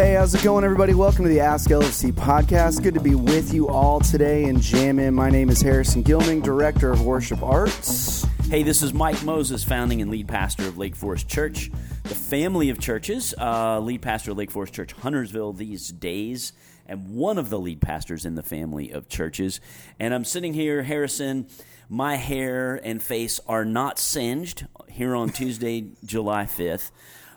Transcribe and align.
Hey, 0.00 0.14
how's 0.14 0.34
it 0.34 0.42
going, 0.42 0.64
everybody? 0.64 0.94
Welcome 0.94 1.26
to 1.26 1.28
the 1.28 1.40
Ask 1.40 1.68
LFC 1.68 2.10
podcast. 2.10 2.82
Good 2.82 2.94
to 2.94 3.00
be 3.00 3.14
with 3.14 3.52
you 3.52 3.68
all 3.68 4.00
today 4.00 4.44
and 4.44 4.58
jam 4.58 4.98
in. 4.98 5.12
My 5.12 5.28
name 5.28 5.50
is 5.50 5.60
Harrison 5.60 6.02
Gilming, 6.02 6.42
Director 6.42 6.90
of 6.90 7.04
Worship 7.04 7.42
Arts. 7.42 8.24
Hey, 8.48 8.62
this 8.62 8.82
is 8.82 8.94
Mike 8.94 9.22
Moses, 9.24 9.62
founding 9.62 10.00
and 10.00 10.10
lead 10.10 10.26
pastor 10.26 10.66
of 10.66 10.78
Lake 10.78 10.96
Forest 10.96 11.28
Church, 11.28 11.70
the 12.04 12.14
family 12.14 12.70
of 12.70 12.78
churches, 12.78 13.34
uh, 13.36 13.78
lead 13.78 14.00
pastor 14.00 14.30
of 14.30 14.38
Lake 14.38 14.50
Forest 14.50 14.72
Church, 14.72 14.92
Huntersville 14.94 15.52
these 15.52 15.88
days, 15.90 16.54
and 16.86 17.14
one 17.14 17.36
of 17.36 17.50
the 17.50 17.58
lead 17.58 17.82
pastors 17.82 18.24
in 18.24 18.36
the 18.36 18.42
family 18.42 18.90
of 18.92 19.06
churches. 19.06 19.60
And 19.98 20.14
I'm 20.14 20.24
sitting 20.24 20.54
here, 20.54 20.82
Harrison. 20.82 21.46
My 21.90 22.16
hair 22.16 22.80
and 22.82 23.02
face 23.02 23.38
are 23.46 23.66
not 23.66 23.98
singed 23.98 24.66
here 24.88 25.14
on 25.14 25.28
Tuesday, 25.28 25.90
July 26.06 26.44
5th 26.44 26.90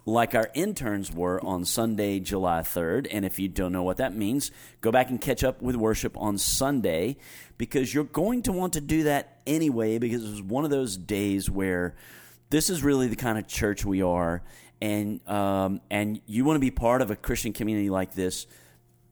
like 0.06 0.36
our 0.36 0.50
interns 0.54 1.12
were 1.12 1.44
on 1.44 1.64
Sunday, 1.66 2.20
July 2.20 2.62
3rd. 2.62 3.08
And 3.12 3.26
if 3.26 3.40
you 3.40 3.48
don't 3.48 3.72
know 3.72 3.84
what 3.84 3.98
that 3.98 4.14
means, 4.16 4.52
go 4.82 4.92
back 4.92 5.10
and 5.10 5.20
catch 5.20 5.44
up 5.44 5.62
with 5.62 5.76
worship 5.76 6.18
on 6.18 6.38
Sunday 6.38 7.18
because 7.58 7.94
you're 7.94 8.04
going 8.04 8.42
to 8.44 8.52
want 8.52 8.74
to 8.74 8.82
do 8.82 9.04
that 9.04 9.42
anyway 9.48 9.98
because 9.98 10.24
it 10.26 10.30
was 10.30 10.42
one 10.42 10.66
of 10.66 10.72
those 10.72 10.98
days 10.98 11.50
where 11.50 11.96
this 12.50 12.70
is 12.70 12.84
really 12.84 13.08
the 13.08 13.16
kind 13.16 13.38
of 13.38 13.48
church 13.48 13.86
we 13.86 14.02
are. 14.02 14.44
And, 14.82 15.26
um, 15.30 15.80
and 15.90 16.20
you 16.26 16.44
want 16.44 16.58
to 16.58 16.62
be 16.62 16.72
part 16.72 17.02
of 17.02 17.10
a 17.10 17.16
Christian 17.16 17.54
community 17.54 17.90
like 17.90 18.14
this 18.14 18.46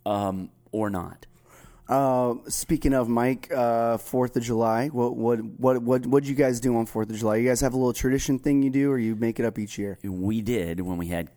um, 0.06 0.50
or 0.74 0.90
not. 0.90 1.26
Uh, 1.92 2.36
speaking 2.48 2.94
of 2.94 3.10
Mike, 3.10 3.52
uh, 3.54 3.98
Fourth 3.98 4.38
of 4.38 4.44
July. 4.44 4.88
What 4.88 5.18
what 5.18 5.44
what 5.44 5.82
what 5.82 6.06
what 6.06 6.24
you 6.24 6.34
guys 6.36 6.62
do 6.62 6.78
on 6.78 6.86
Fourth 6.86 7.10
of 7.10 7.18
July? 7.18 7.36
You 7.36 7.50
guys 7.50 7.60
have 7.60 7.74
a 7.74 7.78
little 7.78 7.92
tradition 7.92 8.40
thing 8.40 8.64
you 8.64 8.70
do, 8.70 8.90
or 8.90 8.98
you 8.98 9.14
make 9.18 9.42
it 9.42 9.46
up 9.46 9.60
each 9.60 9.78
year? 9.78 10.00
We 10.02 10.42
did 10.42 10.80
when 10.80 10.98
we 10.98 11.08
had 11.08 11.28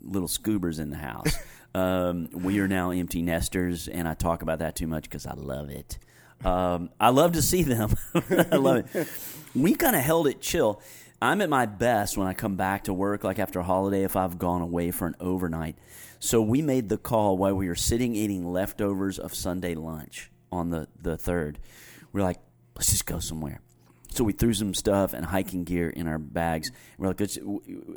little 0.00 0.28
scoobers 0.28 0.78
in 0.78 0.90
the 0.90 0.96
house. 0.96 1.36
um, 1.74 2.28
we 2.32 2.60
are 2.60 2.68
now 2.68 2.92
empty 2.92 3.20
nesters, 3.20 3.88
and 3.88 4.06
I 4.06 4.14
talk 4.14 4.42
about 4.42 4.60
that 4.60 4.76
too 4.76 4.86
much 4.86 5.02
because 5.02 5.26
I 5.26 5.34
love 5.34 5.70
it. 5.70 5.98
Um, 6.44 6.90
I 7.00 7.08
love 7.08 7.32
to 7.32 7.42
see 7.42 7.64
them. 7.64 7.92
I 8.14 8.56
love 8.56 8.94
it. 8.94 9.08
We 9.56 9.74
kind 9.74 9.96
of 9.96 10.02
held 10.02 10.26
it 10.26 10.42
chill. 10.42 10.82
I'm 11.20 11.40
at 11.40 11.48
my 11.48 11.66
best 11.66 12.18
when 12.18 12.26
I 12.26 12.34
come 12.34 12.56
back 12.56 12.84
to 12.84 12.92
work, 12.92 13.24
like 13.24 13.38
after 13.38 13.60
a 13.60 13.62
holiday, 13.62 14.04
if 14.04 14.16
I've 14.16 14.38
gone 14.38 14.60
away 14.60 14.90
for 14.90 15.06
an 15.06 15.16
overnight. 15.18 15.76
So 16.18 16.42
we 16.42 16.60
made 16.60 16.88
the 16.88 16.98
call 16.98 17.38
while 17.38 17.54
we 17.54 17.68
were 17.68 17.74
sitting 17.74 18.14
eating 18.14 18.46
leftovers 18.52 19.18
of 19.18 19.34
Sunday 19.34 19.74
lunch 19.74 20.30
on 20.52 20.70
the, 20.70 20.88
the 21.00 21.16
third. 21.16 21.58
We 22.12 22.20
are 22.20 22.24
like, 22.24 22.38
let's 22.74 22.90
just 22.90 23.06
go 23.06 23.18
somewhere. 23.18 23.60
So 24.10 24.24
we 24.24 24.32
threw 24.32 24.54
some 24.54 24.74
stuff 24.74 25.12
and 25.14 25.24
hiking 25.24 25.64
gear 25.64 25.90
in 25.90 26.06
our 26.06 26.18
bags. 26.18 26.70
We're 26.98 27.08
like, 27.08 27.22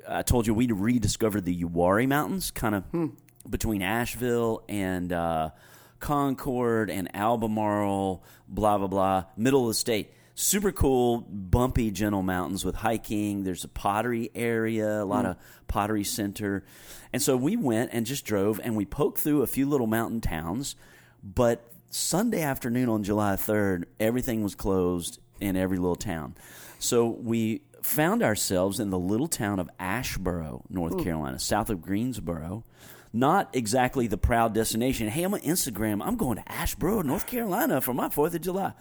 I 0.08 0.22
told 0.22 0.48
you 0.48 0.54
we 0.54 0.68
rediscovered 0.68 1.46
the 1.46 1.64
Uwharrie 1.64 2.08
Mountains, 2.08 2.52
kind 2.52 2.76
of 2.76 2.84
hmm. 2.86 3.08
between 3.50 3.82
Asheville 3.82 4.64
and 4.68 5.14
uh, 5.14 5.52
Concord 6.00 6.90
and 6.90 7.14
Albemarle, 7.16 8.24
blah 8.48 8.78
blah 8.78 8.88
blah, 8.88 9.26
middle 9.38 9.62
of 9.62 9.68
the 9.70 9.74
state 9.76 10.12
super 10.40 10.72
cool, 10.72 11.20
bumpy, 11.20 11.92
gentle 11.92 12.22
mountains 12.22 12.64
with 12.64 12.76
hiking. 12.76 13.44
There's 13.44 13.66
a 13.66 13.68
pottery 13.68 14.32
area, 14.34 15.04
a 15.04 15.04
lot 15.04 15.26
mm. 15.26 15.32
of 15.32 15.38
pottery 15.68 16.06
center. 16.06 16.64
And 17.12 17.22
so 17.22 17.36
we 17.36 17.58
went 17.58 17.90
and 17.92 18.06
just 18.06 18.24
drove 18.24 18.58
and 18.64 18.78
we 18.78 18.86
poked 18.86 19.20
through 19.20 19.42
a 19.42 19.48
few 19.48 19.68
little 19.68 19.86
mountain 19.86 20.22
towns. 20.22 20.78
But 21.22 21.70
Sunday 21.90 22.42
afternoon 22.42 22.88
on 22.88 23.04
July 23.04 23.36
3rd, 23.36 23.84
everything 24.00 24.42
was 24.42 24.56
closed 24.56 25.20
in 25.42 25.58
every 25.58 25.78
little 25.78 25.98
town. 25.98 26.36
So 26.80 27.08
we 27.08 27.64
found 27.82 28.24
ourselves 28.24 28.80
in 28.80 28.92
the 28.92 29.00
little 29.00 29.28
town 29.28 29.60
of 29.60 29.70
Asheboro, 29.78 30.62
North 30.70 30.94
Ooh. 30.94 31.04
Carolina, 31.04 31.40
south 31.40 31.70
of 31.70 31.82
Greensboro. 31.82 32.64
Not 33.12 33.50
exactly 33.52 34.08
the 34.08 34.18
proud 34.18 34.54
destination. 34.54 35.10
Hey, 35.10 35.24
I'm 35.24 35.34
on 35.34 35.42
Instagram. 35.42 36.02
I'm 36.02 36.16
going 36.16 36.38
to 36.38 36.44
Asheboro, 36.44 37.04
North 37.04 37.28
Carolina 37.28 37.82
for 37.82 37.94
my 37.94 38.08
4th 38.08 38.36
of 38.36 38.42
July. 38.42 38.72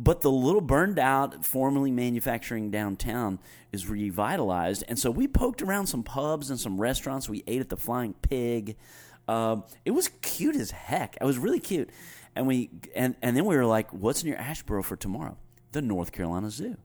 But 0.00 0.20
the 0.20 0.30
little 0.30 0.60
burned 0.60 0.98
out, 1.00 1.44
formerly 1.44 1.90
manufacturing 1.90 2.70
downtown 2.70 3.40
is 3.72 3.88
revitalized. 3.88 4.84
And 4.86 4.96
so 4.96 5.10
we 5.10 5.26
poked 5.26 5.60
around 5.60 5.88
some 5.88 6.04
pubs 6.04 6.50
and 6.50 6.60
some 6.60 6.80
restaurants. 6.80 7.28
We 7.28 7.42
ate 7.48 7.60
at 7.60 7.68
the 7.68 7.76
Flying 7.76 8.14
Pig. 8.14 8.76
Um, 9.26 9.64
it 9.84 9.90
was 9.90 10.08
cute 10.22 10.54
as 10.54 10.70
heck. 10.70 11.18
It 11.20 11.24
was 11.24 11.36
really 11.36 11.58
cute. 11.58 11.90
And 12.36 12.46
we 12.46 12.70
and, 12.94 13.16
and 13.20 13.36
then 13.36 13.44
we 13.44 13.56
were 13.56 13.66
like, 13.66 13.92
what's 13.92 14.22
in 14.22 14.28
your 14.28 14.38
Asheboro 14.38 14.84
for 14.84 14.94
tomorrow? 14.94 15.36
The 15.72 15.82
North 15.82 16.12
Carolina 16.12 16.50
Zoo. 16.50 16.76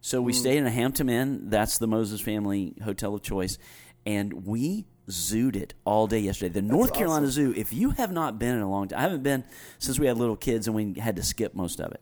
So 0.00 0.22
we 0.22 0.32
mm. 0.32 0.36
stayed 0.36 0.58
in 0.58 0.66
a 0.66 0.70
Hampton 0.70 1.08
Inn. 1.08 1.50
That's 1.50 1.78
the 1.78 1.88
Moses 1.88 2.20
family 2.20 2.74
hotel 2.84 3.16
of 3.16 3.22
choice. 3.22 3.58
And 4.06 4.46
we 4.46 4.86
zooed 5.08 5.56
it 5.56 5.74
all 5.84 6.06
day 6.06 6.20
yesterday. 6.20 6.52
The 6.52 6.60
That's 6.60 6.72
North 6.72 6.94
Carolina 6.94 7.26
awesome. 7.26 7.52
Zoo, 7.52 7.60
if 7.60 7.72
you 7.72 7.90
have 7.90 8.12
not 8.12 8.38
been 8.38 8.54
in 8.54 8.62
a 8.62 8.70
long 8.70 8.86
time, 8.86 9.00
I 9.00 9.02
haven't 9.02 9.24
been 9.24 9.42
since 9.80 9.98
we 9.98 10.06
had 10.06 10.16
little 10.16 10.36
kids 10.36 10.68
and 10.68 10.76
we 10.76 11.00
had 11.00 11.16
to 11.16 11.24
skip 11.24 11.56
most 11.56 11.80
of 11.80 11.90
it. 11.90 12.00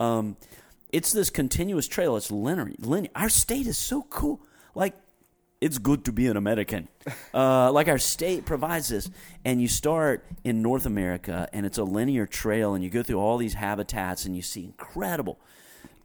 Um, 0.00 0.36
it's 0.92 1.12
this 1.12 1.30
continuous 1.30 1.86
trail. 1.88 2.16
It's 2.16 2.30
linear. 2.30 2.72
linear. 2.78 3.10
Our 3.14 3.28
state 3.28 3.66
is 3.66 3.78
so 3.78 4.02
cool. 4.02 4.40
Like, 4.74 4.94
it's 5.60 5.78
good 5.78 6.04
to 6.04 6.12
be 6.12 6.28
an 6.28 6.36
American. 6.36 6.88
Uh, 7.34 7.70
like 7.72 7.88
our 7.88 7.98
state 7.98 8.44
provides 8.44 8.88
this, 8.88 9.10
and 9.44 9.60
you 9.60 9.68
start 9.68 10.24
in 10.44 10.62
North 10.62 10.86
America, 10.86 11.48
and 11.52 11.66
it's 11.66 11.78
a 11.78 11.84
linear 11.84 12.26
trail, 12.26 12.74
and 12.74 12.84
you 12.84 12.90
go 12.90 13.02
through 13.02 13.18
all 13.18 13.38
these 13.38 13.54
habitats, 13.54 14.24
and 14.24 14.36
you 14.36 14.42
see 14.42 14.64
incredible 14.64 15.38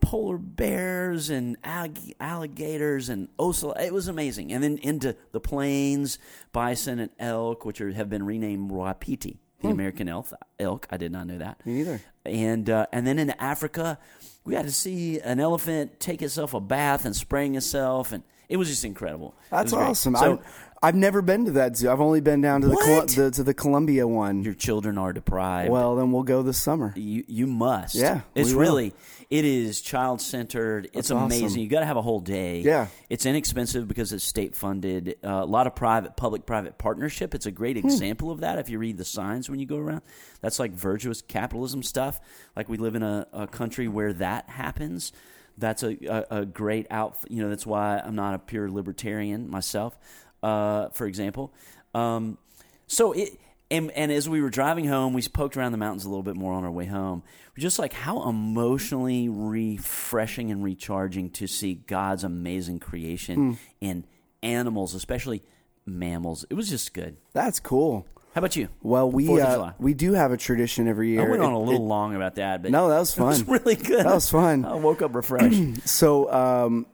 polar 0.04 0.38
bears 0.38 1.30
and 1.30 1.58
alligators 1.64 3.10
and 3.10 3.30
ocelot. 3.40 3.82
It 3.82 3.94
was 3.94 4.10
amazing. 4.10 4.52
And 4.52 4.64
then 4.64 4.78
into 4.80 5.16
the 5.32 5.40
plains, 5.40 6.20
bison 6.52 7.00
and 7.00 7.10
elk, 7.20 7.66
which 7.66 7.80
are, 7.80 7.92
have 7.94 8.10
been 8.10 8.24
renamed 8.24 8.70
wapiti 8.70 9.40
the 9.64 9.70
hmm. 9.70 9.74
American 9.74 10.08
elk. 10.08 10.28
Elk, 10.60 10.88
I 10.92 10.98
did 10.98 11.12
not 11.12 11.26
know 11.26 11.40
that. 11.40 11.66
Me 11.66 11.80
either. 11.80 12.02
And 12.26 12.70
uh, 12.70 12.86
and 12.92 13.08
then 13.08 13.18
in 13.18 13.32
Africa, 13.32 13.98
we 14.46 14.54
got 14.54 14.66
to 14.66 14.72
see 14.72 15.20
an 15.20 15.40
elephant 15.40 16.00
take 16.00 16.22
itself 16.22 16.54
a 16.54 16.60
bath 16.60 17.06
and 17.06 17.16
spraying 17.16 17.56
itself, 17.56 18.12
and 18.12 18.24
it 18.50 18.58
was 18.58 18.68
just 18.70 18.86
incredible. 18.86 19.36
That's 19.50 19.74
awesome. 19.74 20.16
So, 20.16 20.42
I've 20.84 20.96
never 20.96 21.22
been 21.22 21.46
to 21.46 21.52
that 21.52 21.78
zoo. 21.78 21.90
I've 21.90 22.02
only 22.02 22.20
been 22.20 22.42
down 22.42 22.60
to 22.60 22.68
the, 22.68 22.76
Col- 22.76 23.06
the, 23.06 23.32
to 23.32 23.44
the 23.44 23.54
Columbia 23.54 24.06
one. 24.06 24.44
Your 24.44 24.54
children 24.54 24.98
are 24.98 25.14
deprived. 25.14 25.72
Well, 25.72 25.96
then 25.96 26.12
we'll 26.12 26.24
go 26.24 26.44
this 26.44 26.58
summer. 26.58 26.92
You 26.98 27.24
you 27.26 27.48
must. 27.48 27.96
Yeah, 27.96 28.22
it's 28.36 28.52
really 28.52 28.94
it 29.30 29.46
is 29.46 29.80
child 29.80 30.20
centered. 30.20 30.90
It's 30.92 31.10
amazing. 31.10 31.62
You 31.62 31.70
got 31.70 31.80
to 31.80 31.86
have 31.86 31.96
a 31.96 32.02
whole 32.02 32.20
day. 32.20 32.60
Yeah, 32.60 32.88
it's 33.10 33.26
inexpensive 33.26 33.88
because 33.88 34.12
it's 34.12 34.26
state 34.26 34.56
funded. 34.56 35.16
Uh, 35.24 35.30
a 35.30 35.46
lot 35.46 35.68
of 35.68 35.76
private 35.76 36.18
public 36.18 36.46
private 36.46 36.78
partnership. 36.78 37.34
It's 37.34 37.46
a 37.46 37.52
great 37.52 37.78
hmm. 37.78 37.88
example 37.88 38.30
of 38.30 38.42
that. 38.42 38.60
If 38.60 38.70
you 38.70 38.78
read 38.78 38.98
the 38.98 39.06
signs 39.06 39.50
when 39.50 39.60
you 39.60 39.66
go 39.66 39.78
around, 39.78 40.02
that's 40.42 40.60
like 40.60 40.74
virtuous 40.74 41.22
capitalism 41.22 41.82
stuff. 41.82 42.20
Like 42.58 42.68
we 42.68 42.76
live 42.76 42.96
in 42.96 43.04
a, 43.04 43.26
a 43.32 43.48
country 43.48 43.88
where 43.88 44.12
that 44.12 44.50
happens 44.50 45.14
that's 45.58 45.84
a, 45.84 45.98
a, 46.06 46.42
a, 46.42 46.46
great 46.46 46.88
out. 46.90 47.18
You 47.30 47.44
know, 47.44 47.50
that's 47.50 47.66
why 47.66 48.00
I'm 48.00 48.16
not 48.16 48.34
a 48.34 48.40
pure 48.40 48.70
libertarian 48.70 49.50
myself 49.50 49.98
uh, 50.44 50.90
for 50.90 51.08
example. 51.08 51.54
Um, 51.96 52.38
so 52.86 53.14
it 53.14 53.40
and, 53.72 53.90
and 53.92 54.12
as 54.12 54.30
we 54.30 54.42
were 54.42 54.52
driving 54.52 54.86
home, 54.86 55.14
we 55.14 55.24
poked 55.24 55.58
around 55.58 55.72
the 55.72 55.80
mountains 55.80 56.06
a 56.06 56.10
little 56.10 56.22
bit 56.22 56.36
more 56.36 56.54
on 56.54 56.64
our 56.64 56.70
way 56.70 56.86
home. 56.86 57.24
We're 57.58 57.62
just 57.62 57.80
like 57.80 57.94
how 57.94 58.30
emotionally 58.30 59.30
refreshing 59.30 60.52
and 60.52 60.64
recharging 60.64 61.32
to 61.32 61.48
see 61.48 61.76
God's 61.76 62.24
amazing 62.24 62.80
creation 62.80 63.54
mm. 63.54 63.58
in 63.82 64.06
animals, 64.44 64.94
especially 64.94 65.42
mammals. 65.88 66.46
It 66.52 66.54
was 66.54 66.70
just 66.70 66.94
good. 66.94 67.18
That's 67.32 67.60
cool. 67.60 68.06
How 68.34 68.40
about 68.40 68.56
you? 68.56 68.68
Well, 68.82 69.12
we 69.12 69.40
uh, 69.40 69.74
we 69.78 69.94
do 69.94 70.14
have 70.14 70.32
a 70.32 70.38
tradition 70.38 70.88
every 70.88 71.10
year. 71.10 71.26
I 71.26 71.30
went 71.30 71.44
on 71.44 71.54
a 71.54 71.60
little 71.60 71.86
it, 71.86 71.88
long 71.88 72.16
about 72.16 72.36
that, 72.36 72.64
but 72.64 72.72
no, 72.72 72.90
that 72.90 72.98
was 72.98 73.14
fun. 73.16 73.28
It 73.28 73.48
was 73.48 73.48
really 73.48 73.76
good. 73.76 74.06
That 74.06 74.14
was 74.14 74.30
fun. 74.30 74.66
I 74.66 74.74
woke 74.74 75.04
up 75.04 75.14
refreshed. 75.14 75.86
so, 75.88 76.32
um, 76.34 76.88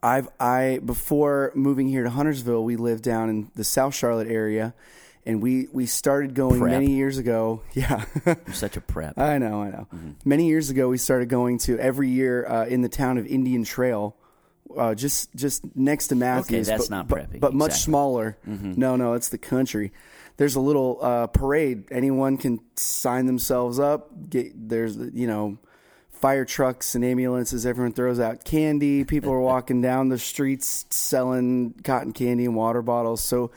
I've 0.00 0.28
I 0.38 0.78
before 0.84 1.50
moving 1.56 1.88
here 1.88 2.04
to 2.04 2.10
Huntersville, 2.10 2.62
we 2.62 2.76
lived 2.76 3.02
down 3.02 3.28
in 3.28 3.50
the 3.56 3.64
South 3.64 3.96
Charlotte 3.96 4.28
area, 4.28 4.72
and 5.26 5.42
we 5.42 5.66
we 5.72 5.86
started 5.86 6.34
going 6.34 6.60
prep. 6.60 6.70
many 6.70 6.92
years 6.92 7.18
ago. 7.18 7.62
Yeah, 7.72 8.04
you're 8.24 8.36
such 8.52 8.76
a 8.76 8.80
prep. 8.80 9.18
I 9.18 9.38
know, 9.38 9.62
I 9.62 9.70
know. 9.70 9.88
Mm-hmm. 9.92 10.10
Many 10.24 10.46
years 10.46 10.70
ago, 10.70 10.88
we 10.88 10.98
started 10.98 11.28
going 11.28 11.58
to 11.58 11.80
every 11.80 12.10
year 12.10 12.46
uh, 12.46 12.66
in 12.66 12.82
the 12.82 12.88
town 12.88 13.18
of 13.18 13.26
Indian 13.26 13.64
Trail. 13.64 14.16
Uh, 14.76 14.94
just 14.94 15.34
just 15.34 15.64
next 15.74 16.08
to 16.08 16.14
Matthews. 16.14 16.68
Okay, 16.68 16.76
that's 16.76 16.88
but, 16.88 16.94
not 16.94 17.08
prepping, 17.08 17.40
but, 17.40 17.40
but 17.40 17.54
much 17.54 17.72
smaller. 17.80 18.38
Mm-hmm. 18.48 18.74
No, 18.76 18.94
no, 18.94 19.14
it's 19.14 19.30
the 19.30 19.38
country. 19.38 19.90
There's 20.40 20.54
a 20.54 20.60
little 20.60 20.96
uh, 21.02 21.26
parade. 21.26 21.84
Anyone 21.90 22.38
can 22.38 22.60
sign 22.74 23.26
themselves 23.26 23.78
up. 23.78 24.30
Get 24.30 24.70
there's 24.70 24.96
you 24.96 25.26
know 25.26 25.58
fire 26.12 26.46
trucks 26.46 26.94
and 26.94 27.04
ambulances. 27.04 27.66
Everyone 27.66 27.92
throws 27.92 28.18
out 28.18 28.42
candy. 28.42 29.04
People 29.04 29.34
are 29.34 29.40
walking 29.42 29.82
down 29.82 30.08
the 30.08 30.16
streets 30.16 30.86
selling 30.88 31.74
cotton 31.84 32.14
candy 32.14 32.46
and 32.46 32.56
water 32.56 32.80
bottles. 32.80 33.22
So 33.22 33.50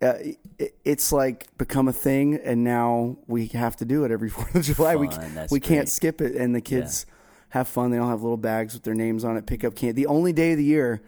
uh, 0.00 0.14
it, 0.56 0.76
it's 0.84 1.10
like 1.10 1.48
become 1.58 1.88
a 1.88 1.92
thing, 1.92 2.36
and 2.36 2.62
now 2.62 3.16
we 3.26 3.48
have 3.48 3.74
to 3.78 3.84
do 3.84 4.04
it 4.04 4.12
every 4.12 4.30
Fourth 4.30 4.54
of 4.54 4.62
July. 4.62 4.94
Fun, 4.94 5.00
we 5.00 5.08
we 5.50 5.58
great. 5.58 5.62
can't 5.64 5.88
skip 5.88 6.20
it, 6.20 6.36
and 6.36 6.54
the 6.54 6.60
kids 6.60 7.06
yeah. 7.08 7.14
have 7.58 7.66
fun. 7.66 7.90
They 7.90 7.98
all 7.98 8.08
have 8.08 8.22
little 8.22 8.36
bags 8.36 8.72
with 8.72 8.84
their 8.84 8.94
names 8.94 9.24
on 9.24 9.36
it. 9.36 9.46
Pick 9.46 9.64
up 9.64 9.74
candy. 9.74 10.04
The 10.04 10.06
only 10.06 10.32
day 10.32 10.52
of 10.52 10.58
the 10.58 10.64
year 10.64 11.02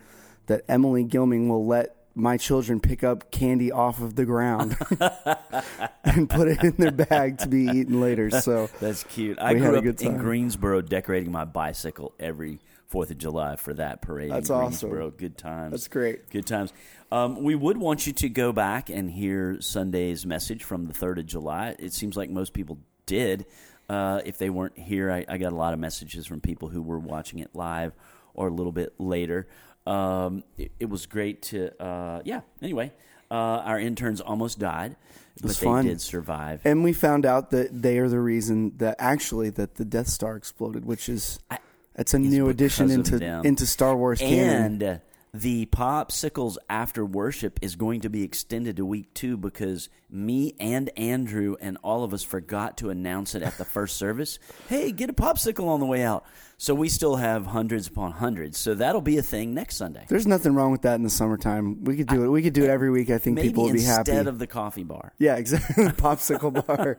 that 0.47 0.63
Emily 0.69 1.05
Gilming 1.05 1.47
will 1.47 1.65
let 1.65 2.02
my 2.15 2.37
children 2.37 2.81
pick 2.81 3.03
up 3.03 3.31
candy 3.31 3.73
off 3.73 4.01
of 4.01 4.17
the 4.17 4.25
ground 4.25 4.77
and 6.05 6.29
put 6.29 6.49
it 6.49 6.63
in 6.63 6.75
their 6.77 6.91
bag 6.91 7.39
to 7.39 7.49
be 7.49 7.65
eaten 7.65 8.01
later. 8.01 8.31
So 8.43 8.69
that's 8.81 9.05
cute. 9.05 9.39
I 9.41 9.55
grew 9.55 9.75
a 9.75 9.79
up 9.79 9.85
good 9.85 10.03
in 10.03 10.13
time. 10.13 10.19
Greensboro 10.19 10.81
decorating 10.81 11.31
my 11.31 11.45
bicycle 11.45 12.13
every 12.19 12.59
Fourth 12.89 13.11
of 13.11 13.19
July 13.19 13.57
for 13.57 13.73
that 13.75 14.03
parade. 14.03 14.33
That's 14.33 14.51
in 14.51 14.55
awesome. 14.57 14.91
Greensboro. 14.91 15.11
Good 15.11 15.39
times. 15.39 15.71
That's 15.71 15.89
great. 15.89 16.29
Good 16.29 16.47
times. 16.47 16.73
Um, 17.11 17.43
we 17.43 17.55
would 17.55 17.79
want 17.79 18.07
you 18.07 18.13
to 18.13 18.29
go 18.29 18.53
back 18.53 18.91
and 18.91 19.11
hear 19.11 19.61
Sunday's 19.61 20.27
message 20.27 20.65
from 20.65 20.87
the 20.87 20.93
third 20.93 21.19
of 21.19 21.27
July. 21.27 21.77
It 21.79 21.93
seems 21.95 22.17
like 22.17 22.31
most 22.31 22.53
people 22.53 22.79
did. 23.07 23.47
Uh, 23.89 24.21
if 24.25 24.39
they 24.39 24.51
weren't 24.51 24.79
here, 24.79 25.11
I, 25.11 25.25
I 25.29 25.39
got 25.39 25.53
a 25.53 25.57
lot 25.57 25.73
of 25.73 25.79
messages 25.79 26.27
from 26.27 26.41
people 26.41 26.69
who 26.69 26.83
were 26.83 26.99
watching 26.99 27.39
it 27.39 27.51
live 27.55 27.93
or 28.35 28.49
a 28.49 28.53
little 28.53 28.73
bit 28.73 28.95
later. 28.99 29.47
Um, 29.87 30.45
it, 30.59 30.73
it 30.81 30.89
was 30.89 31.07
great 31.07 31.43
to, 31.43 31.71
uh, 31.83 32.23
yeah. 32.25 32.43
Anyway, 32.61 32.93
uh, 33.31 33.35
our 33.35 33.79
interns 33.81 34.21
almost 34.21 34.59
died, 34.59 34.97
but 35.37 35.45
was 35.49 35.59
they 35.61 35.67
fun. 35.67 35.87
did 35.87 36.01
survive. 36.01 36.61
and 36.65 36.85
we 36.85 36.93
found 36.93 37.27
out 37.27 37.51
that 37.51 37.83
they 37.83 37.99
are 37.99 38.09
the 38.09 38.21
reason 38.21 38.77
that 38.79 38.97
actually 38.99 39.51
that 39.51 39.75
the 39.77 39.85
Death 39.85 40.09
Star 40.09 40.37
exploded, 40.37 40.85
which 40.85 41.09
is 41.09 41.41
I- 41.51 41.59
that's 41.97 42.15
a 42.15 42.19
new 42.19 42.49
addition 42.49 42.91
into 42.91 43.19
them. 43.19 43.45
into 43.45 43.67
Star 43.67 43.97
Wars 43.97 44.19
canon. 44.21 44.81
And 44.83 45.01
the 45.35 45.67
popsicles 45.67 46.57
after 46.69 47.05
worship 47.07 47.59
is 47.63 47.75
going 47.77 48.03
to 48.03 48.11
be 48.11 48.23
extended 48.23 48.77
to 48.77 48.85
week 48.87 49.13
two 49.15 49.37
because 49.37 49.89
me 50.11 50.55
and 50.61 50.91
Andrew 50.99 51.57
and 51.61 51.79
all 51.83 52.05
of 52.05 52.13
us 52.15 52.23
forgot 52.23 52.77
to 52.79 52.91
announce 52.91 53.35
it 53.35 53.43
at 53.43 53.57
the 53.59 53.65
first 53.65 53.97
service. 53.97 54.39
Hey, 54.69 54.93
get 54.93 55.11
a 55.11 55.15
popsicle 55.15 55.67
on 55.69 55.81
the 55.81 55.87
way 55.87 56.03
out. 56.03 56.25
So 56.63 56.77
we 56.77 56.89
still 56.89 57.17
have 57.17 57.47
hundreds 57.47 57.89
upon 57.89 58.13
hundreds. 58.13 58.57
So 58.57 58.75
that'll 58.75 59.01
be 59.01 59.19
a 59.19 59.23
thing 59.23 59.53
next 59.53 59.75
Sunday. 59.75 60.07
There's 60.09 60.29
nothing 60.29 60.55
wrong 60.55 60.71
with 60.71 60.83
that 60.83 60.95
in 60.95 61.03
the 61.03 61.11
summertime. 61.11 61.83
We 61.83 61.97
could 61.97 62.07
do 62.07 62.23
it. 62.23 62.29
We 62.29 62.41
could 62.41 62.53
do 62.53 62.63
it 62.63 62.71
every 62.71 62.89
week. 62.89 63.11
I 63.11 63.19
think 63.19 63.41
people 63.41 63.65
would 63.65 63.73
be 63.73 63.83
happy. 63.83 64.13
instead 64.13 64.29
of 64.29 64.39
the 64.39 64.47
coffee 64.47 64.85
bar. 64.85 65.13
yeah, 65.19 65.35
exactly. 65.35 65.87
Popsicle 65.87 66.65
bar. 66.69 66.99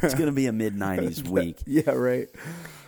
It's 0.00 0.14
going 0.14 0.28
to 0.28 0.32
be 0.32 0.46
a 0.46 0.52
mid 0.52 0.74
90s 0.76 1.28
week. 1.28 1.58
yeah, 1.66 1.90
right. 1.90 2.30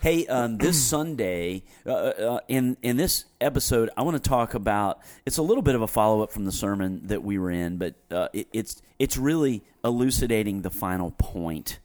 Hey, 0.01 0.25
um, 0.25 0.57
this 0.57 0.83
Sunday, 0.89 1.61
uh, 1.85 1.91
uh, 1.91 2.39
in 2.47 2.77
in 2.81 2.97
this 2.97 3.25
episode, 3.39 3.91
I 3.95 4.01
want 4.01 4.17
to 4.17 4.27
talk 4.27 4.55
about. 4.55 5.01
It's 5.27 5.37
a 5.37 5.43
little 5.43 5.61
bit 5.61 5.75
of 5.75 5.83
a 5.83 5.87
follow 5.87 6.23
up 6.23 6.31
from 6.31 6.45
the 6.45 6.51
sermon 6.51 7.05
that 7.05 7.21
we 7.21 7.37
were 7.37 7.51
in, 7.51 7.77
but 7.77 7.93
uh, 8.09 8.29
it, 8.33 8.47
it's 8.51 8.81
it's 8.97 9.15
really 9.15 9.63
elucidating 9.83 10.63
the 10.63 10.71
final 10.71 11.11
point, 11.11 11.77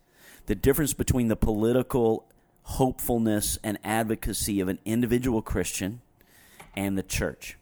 the 0.47 0.55
difference 0.55 0.95
between 0.95 1.29
the 1.29 1.37
political 1.37 2.30
hopefulness 2.71 3.59
and 3.65 3.79
advocacy 3.83 4.61
of 4.61 4.69
an 4.69 4.79
individual 4.85 5.43
Christian 5.43 6.01
and 6.77 6.97
the 6.97 7.03
church. 7.03 7.59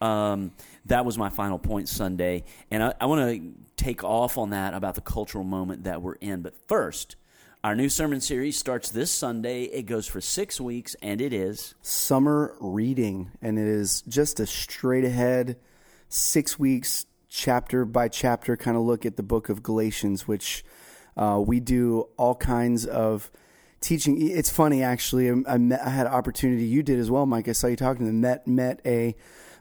Um, 0.00 0.50
that 0.86 1.04
was 1.04 1.16
my 1.16 1.28
final 1.28 1.60
point 1.60 1.88
Sunday, 1.88 2.42
and 2.68 2.82
I, 2.82 2.94
I 3.00 3.06
want 3.06 3.20
to 3.30 3.52
take 3.76 4.02
off 4.02 4.36
on 4.36 4.50
that 4.50 4.74
about 4.74 4.96
the 4.96 5.00
cultural 5.00 5.44
moment 5.44 5.84
that 5.84 6.02
we're 6.02 6.14
in. 6.14 6.42
But 6.42 6.54
first, 6.66 7.14
our 7.62 7.76
new 7.76 7.88
sermon 7.88 8.20
series 8.20 8.58
starts 8.58 8.90
this 8.90 9.12
Sunday. 9.12 9.62
It 9.62 9.84
goes 9.84 10.08
for 10.08 10.20
six 10.20 10.60
weeks, 10.60 10.96
and 11.00 11.20
it 11.20 11.32
is 11.32 11.76
Summer 11.82 12.56
reading, 12.58 13.30
and 13.40 13.60
it 13.60 13.68
is 13.68 14.02
just 14.08 14.40
a 14.40 14.46
straight 14.46 15.04
ahead, 15.04 15.56
six 16.08 16.58
weeks, 16.58 17.06
chapter 17.28 17.84
by 17.84 18.08
chapter 18.08 18.56
kind 18.56 18.76
of 18.76 18.82
look 18.82 19.06
at 19.06 19.16
the 19.16 19.22
book 19.22 19.48
of 19.48 19.62
Galatians, 19.62 20.26
which 20.26 20.64
uh, 21.16 21.40
we 21.46 21.60
do 21.60 22.08
all 22.16 22.34
kinds 22.34 22.84
of 22.84 23.30
teaching. 23.82 24.30
It's 24.30 24.50
funny 24.50 24.82
actually. 24.82 25.30
I, 25.30 25.34
I, 25.46 25.58
met, 25.58 25.80
I 25.84 25.90
had 25.90 26.06
an 26.06 26.12
opportunity. 26.12 26.64
You 26.64 26.82
did 26.82 26.98
as 26.98 27.10
well, 27.10 27.26
Mike. 27.26 27.48
I 27.48 27.52
saw 27.52 27.66
you 27.66 27.76
talking 27.76 28.00
to 28.00 28.06
them. 28.06 28.20
Met 28.20 28.46
met 28.46 28.80
a 28.86 29.14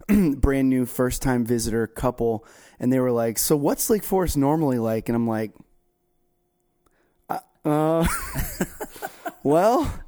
brand 0.38 0.69
new 0.69 0.85
first 0.85 1.21
time 1.21 1.45
visitor 1.45 1.88
couple, 1.88 2.45
and 2.79 2.91
they 2.91 3.00
were 3.00 3.12
like, 3.12 3.38
"So 3.38 3.56
what's 3.56 3.89
Lake 3.89 4.03
Forest 4.03 4.38
normally 4.38 4.79
like?" 4.79 5.09
And 5.09 5.15
I'm 5.15 5.27
like, 5.27 5.51
"Uh, 7.29 7.39
uh 7.65 8.07
well." 9.44 10.00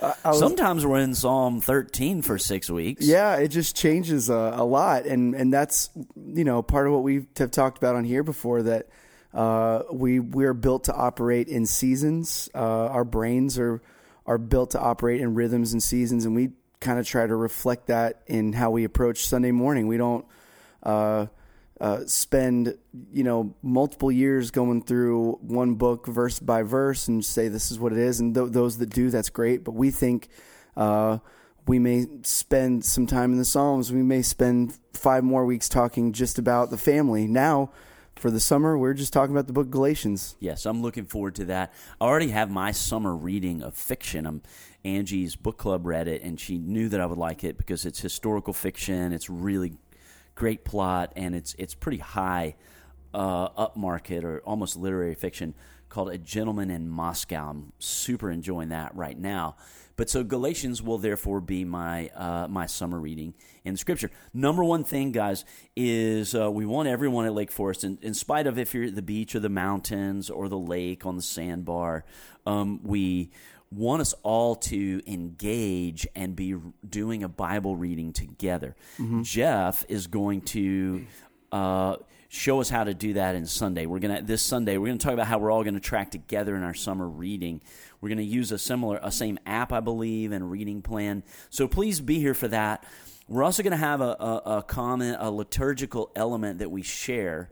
I- 0.00 0.14
I 0.24 0.28
was- 0.30 0.38
sometimes 0.38 0.86
we're 0.86 0.98
in 1.00 1.14
Psalm 1.14 1.60
13 1.60 2.22
for 2.22 2.38
six 2.38 2.70
weeks. 2.70 3.06
yeah, 3.06 3.36
it 3.36 3.48
just 3.48 3.76
changes 3.76 4.30
a, 4.30 4.52
a 4.56 4.64
lot, 4.64 5.04
and 5.04 5.34
and 5.34 5.52
that's 5.52 5.90
you 6.16 6.44
know 6.44 6.62
part 6.62 6.86
of 6.86 6.92
what 6.92 7.02
we 7.02 7.26
have 7.38 7.50
talked 7.50 7.78
about 7.78 7.96
on 7.96 8.04
here 8.04 8.22
before 8.22 8.62
that 8.62 8.88
uh, 9.34 9.82
we 9.92 10.20
we're 10.20 10.54
built 10.54 10.84
to 10.84 10.94
operate 10.94 11.48
in 11.48 11.66
seasons. 11.66 12.48
Uh, 12.54 12.86
our 12.86 13.04
brains 13.04 13.58
are 13.58 13.82
are 14.26 14.38
built 14.38 14.70
to 14.70 14.80
operate 14.80 15.20
in 15.20 15.34
rhythms 15.34 15.72
and 15.72 15.82
seasons, 15.82 16.24
and 16.24 16.34
we 16.34 16.50
kind 16.80 16.98
of 16.98 17.06
try 17.06 17.26
to 17.26 17.34
reflect 17.34 17.86
that 17.88 18.22
in 18.26 18.52
how 18.52 18.70
we 18.70 18.84
approach 18.84 19.26
Sunday 19.26 19.52
morning. 19.52 19.86
We 19.86 19.96
don't. 19.96 20.24
Uh, 20.82 21.26
uh, 21.80 22.04
spend 22.06 22.76
you 23.12 23.22
know 23.22 23.54
multiple 23.62 24.10
years 24.10 24.50
going 24.50 24.82
through 24.82 25.38
one 25.42 25.74
book 25.74 26.08
verse 26.08 26.40
by 26.40 26.62
verse 26.62 27.06
and 27.06 27.24
say 27.24 27.46
this 27.46 27.70
is 27.70 27.78
what 27.78 27.92
it 27.92 27.98
is 27.98 28.18
and 28.18 28.34
th- 28.34 28.50
those 28.50 28.78
that 28.78 28.90
do 28.90 29.10
that's 29.10 29.30
great 29.30 29.62
but 29.62 29.70
we 29.70 29.88
think 29.88 30.28
uh, 30.76 31.18
we 31.68 31.78
may 31.78 32.04
spend 32.22 32.84
some 32.84 33.06
time 33.06 33.30
in 33.30 33.38
the 33.38 33.44
psalms 33.44 33.92
we 33.92 34.02
may 34.02 34.22
spend 34.22 34.76
five 34.92 35.22
more 35.22 35.44
weeks 35.44 35.68
talking 35.68 36.12
just 36.12 36.36
about 36.36 36.70
the 36.70 36.76
family 36.76 37.28
now 37.28 37.70
for 38.18 38.30
the 38.30 38.40
summer 38.40 38.76
we're 38.76 38.94
just 38.94 39.12
talking 39.12 39.34
about 39.34 39.46
the 39.46 39.52
book 39.52 39.70
galatians 39.70 40.36
Yes, 40.40 40.66
I'm 40.66 40.82
looking 40.82 41.04
forward 41.04 41.34
to 41.36 41.44
that. 41.46 41.72
I 42.00 42.04
already 42.04 42.28
have 42.28 42.50
my 42.50 42.72
summer 42.72 43.14
reading 43.14 43.62
of 43.62 43.74
fiction. 43.74 44.26
Um 44.26 44.42
Angie's 44.84 45.36
book 45.36 45.58
club 45.58 45.86
read 45.86 46.08
it, 46.08 46.22
and 46.22 46.38
she 46.38 46.58
knew 46.58 46.88
that 46.88 47.00
I 47.00 47.06
would 47.06 47.18
like 47.18 47.44
it 47.44 47.58
because 47.58 47.84
it's 47.84 48.00
historical 48.00 48.52
fiction. 48.52 49.12
It's 49.12 49.28
really 49.28 49.74
great 50.34 50.64
plot, 50.64 51.12
and 51.16 51.34
it's 51.34 51.54
it's 51.58 51.74
pretty 51.74 51.98
high 51.98 52.54
uh, 53.12 53.48
upmarket 53.50 54.22
or 54.24 54.40
almost 54.40 54.76
literary 54.76 55.14
fiction 55.14 55.54
called 55.88 56.10
A 56.10 56.18
Gentleman 56.18 56.70
in 56.70 56.88
Moscow. 56.88 57.50
I'm 57.50 57.72
super 57.78 58.30
enjoying 58.30 58.68
that 58.68 58.94
right 58.94 59.18
now. 59.18 59.56
But 59.98 60.08
so 60.08 60.22
Galatians 60.22 60.80
will 60.80 60.98
therefore 60.98 61.40
be 61.40 61.64
my 61.64 62.08
uh, 62.14 62.46
my 62.48 62.66
summer 62.66 63.00
reading 63.00 63.34
in 63.64 63.76
Scripture. 63.76 64.10
Number 64.32 64.62
one 64.62 64.84
thing, 64.84 65.10
guys, 65.10 65.44
is 65.74 66.36
uh, 66.36 66.50
we 66.50 66.64
want 66.64 66.88
everyone 66.88 67.26
at 67.26 67.34
Lake 67.34 67.50
Forest, 67.50 67.82
in, 67.82 67.98
in 68.00 68.14
spite 68.14 68.46
of 68.46 68.58
if 68.58 68.72
you're 68.74 68.84
at 68.84 68.94
the 68.94 69.02
beach 69.02 69.34
or 69.34 69.40
the 69.40 69.48
mountains 69.48 70.30
or 70.30 70.48
the 70.48 70.56
lake 70.56 71.04
on 71.04 71.16
the 71.16 71.22
sandbar, 71.22 72.04
um, 72.46 72.80
we 72.84 73.30
want 73.72 74.00
us 74.00 74.14
all 74.22 74.54
to 74.54 75.02
engage 75.06 76.06
and 76.14 76.36
be 76.36 76.54
doing 76.88 77.24
a 77.24 77.28
Bible 77.28 77.74
reading 77.76 78.12
together. 78.12 78.76
Jeff 79.24 79.84
is 79.88 80.06
going 80.06 80.42
to 80.42 81.04
uh, 81.50 81.96
show 82.28 82.60
us 82.60 82.68
how 82.68 82.84
to 82.84 82.94
do 82.94 83.14
that 83.14 83.34
in 83.34 83.46
Sunday. 83.46 83.86
We're 83.86 83.98
gonna 83.98 84.22
this 84.22 84.42
Sunday 84.42 84.76
we're 84.78 84.88
gonna 84.88 84.98
talk 84.98 85.14
about 85.14 85.26
how 85.26 85.38
we're 85.38 85.50
all 85.50 85.64
gonna 85.64 85.80
track 85.80 86.10
together 86.10 86.54
in 86.56 86.62
our 86.62 86.74
summer 86.74 87.08
reading. 87.08 87.62
We're 88.00 88.08
gonna 88.08 88.22
use 88.22 88.52
a 88.52 88.58
similar 88.58 89.00
a 89.02 89.10
same 89.10 89.38
app, 89.46 89.72
I 89.72 89.80
believe, 89.80 90.32
and 90.32 90.50
reading 90.50 90.82
plan. 90.82 91.22
So 91.50 91.66
please 91.66 92.00
be 92.00 92.18
here 92.18 92.34
for 92.34 92.48
that. 92.48 92.84
We're 93.28 93.42
also 93.42 93.62
gonna 93.62 93.76
have 93.76 94.00
a, 94.00 94.16
a, 94.18 94.42
a 94.58 94.62
common 94.62 95.16
a 95.18 95.30
liturgical 95.30 96.10
element 96.16 96.60
that 96.60 96.70
we 96.70 96.82
share 96.82 97.50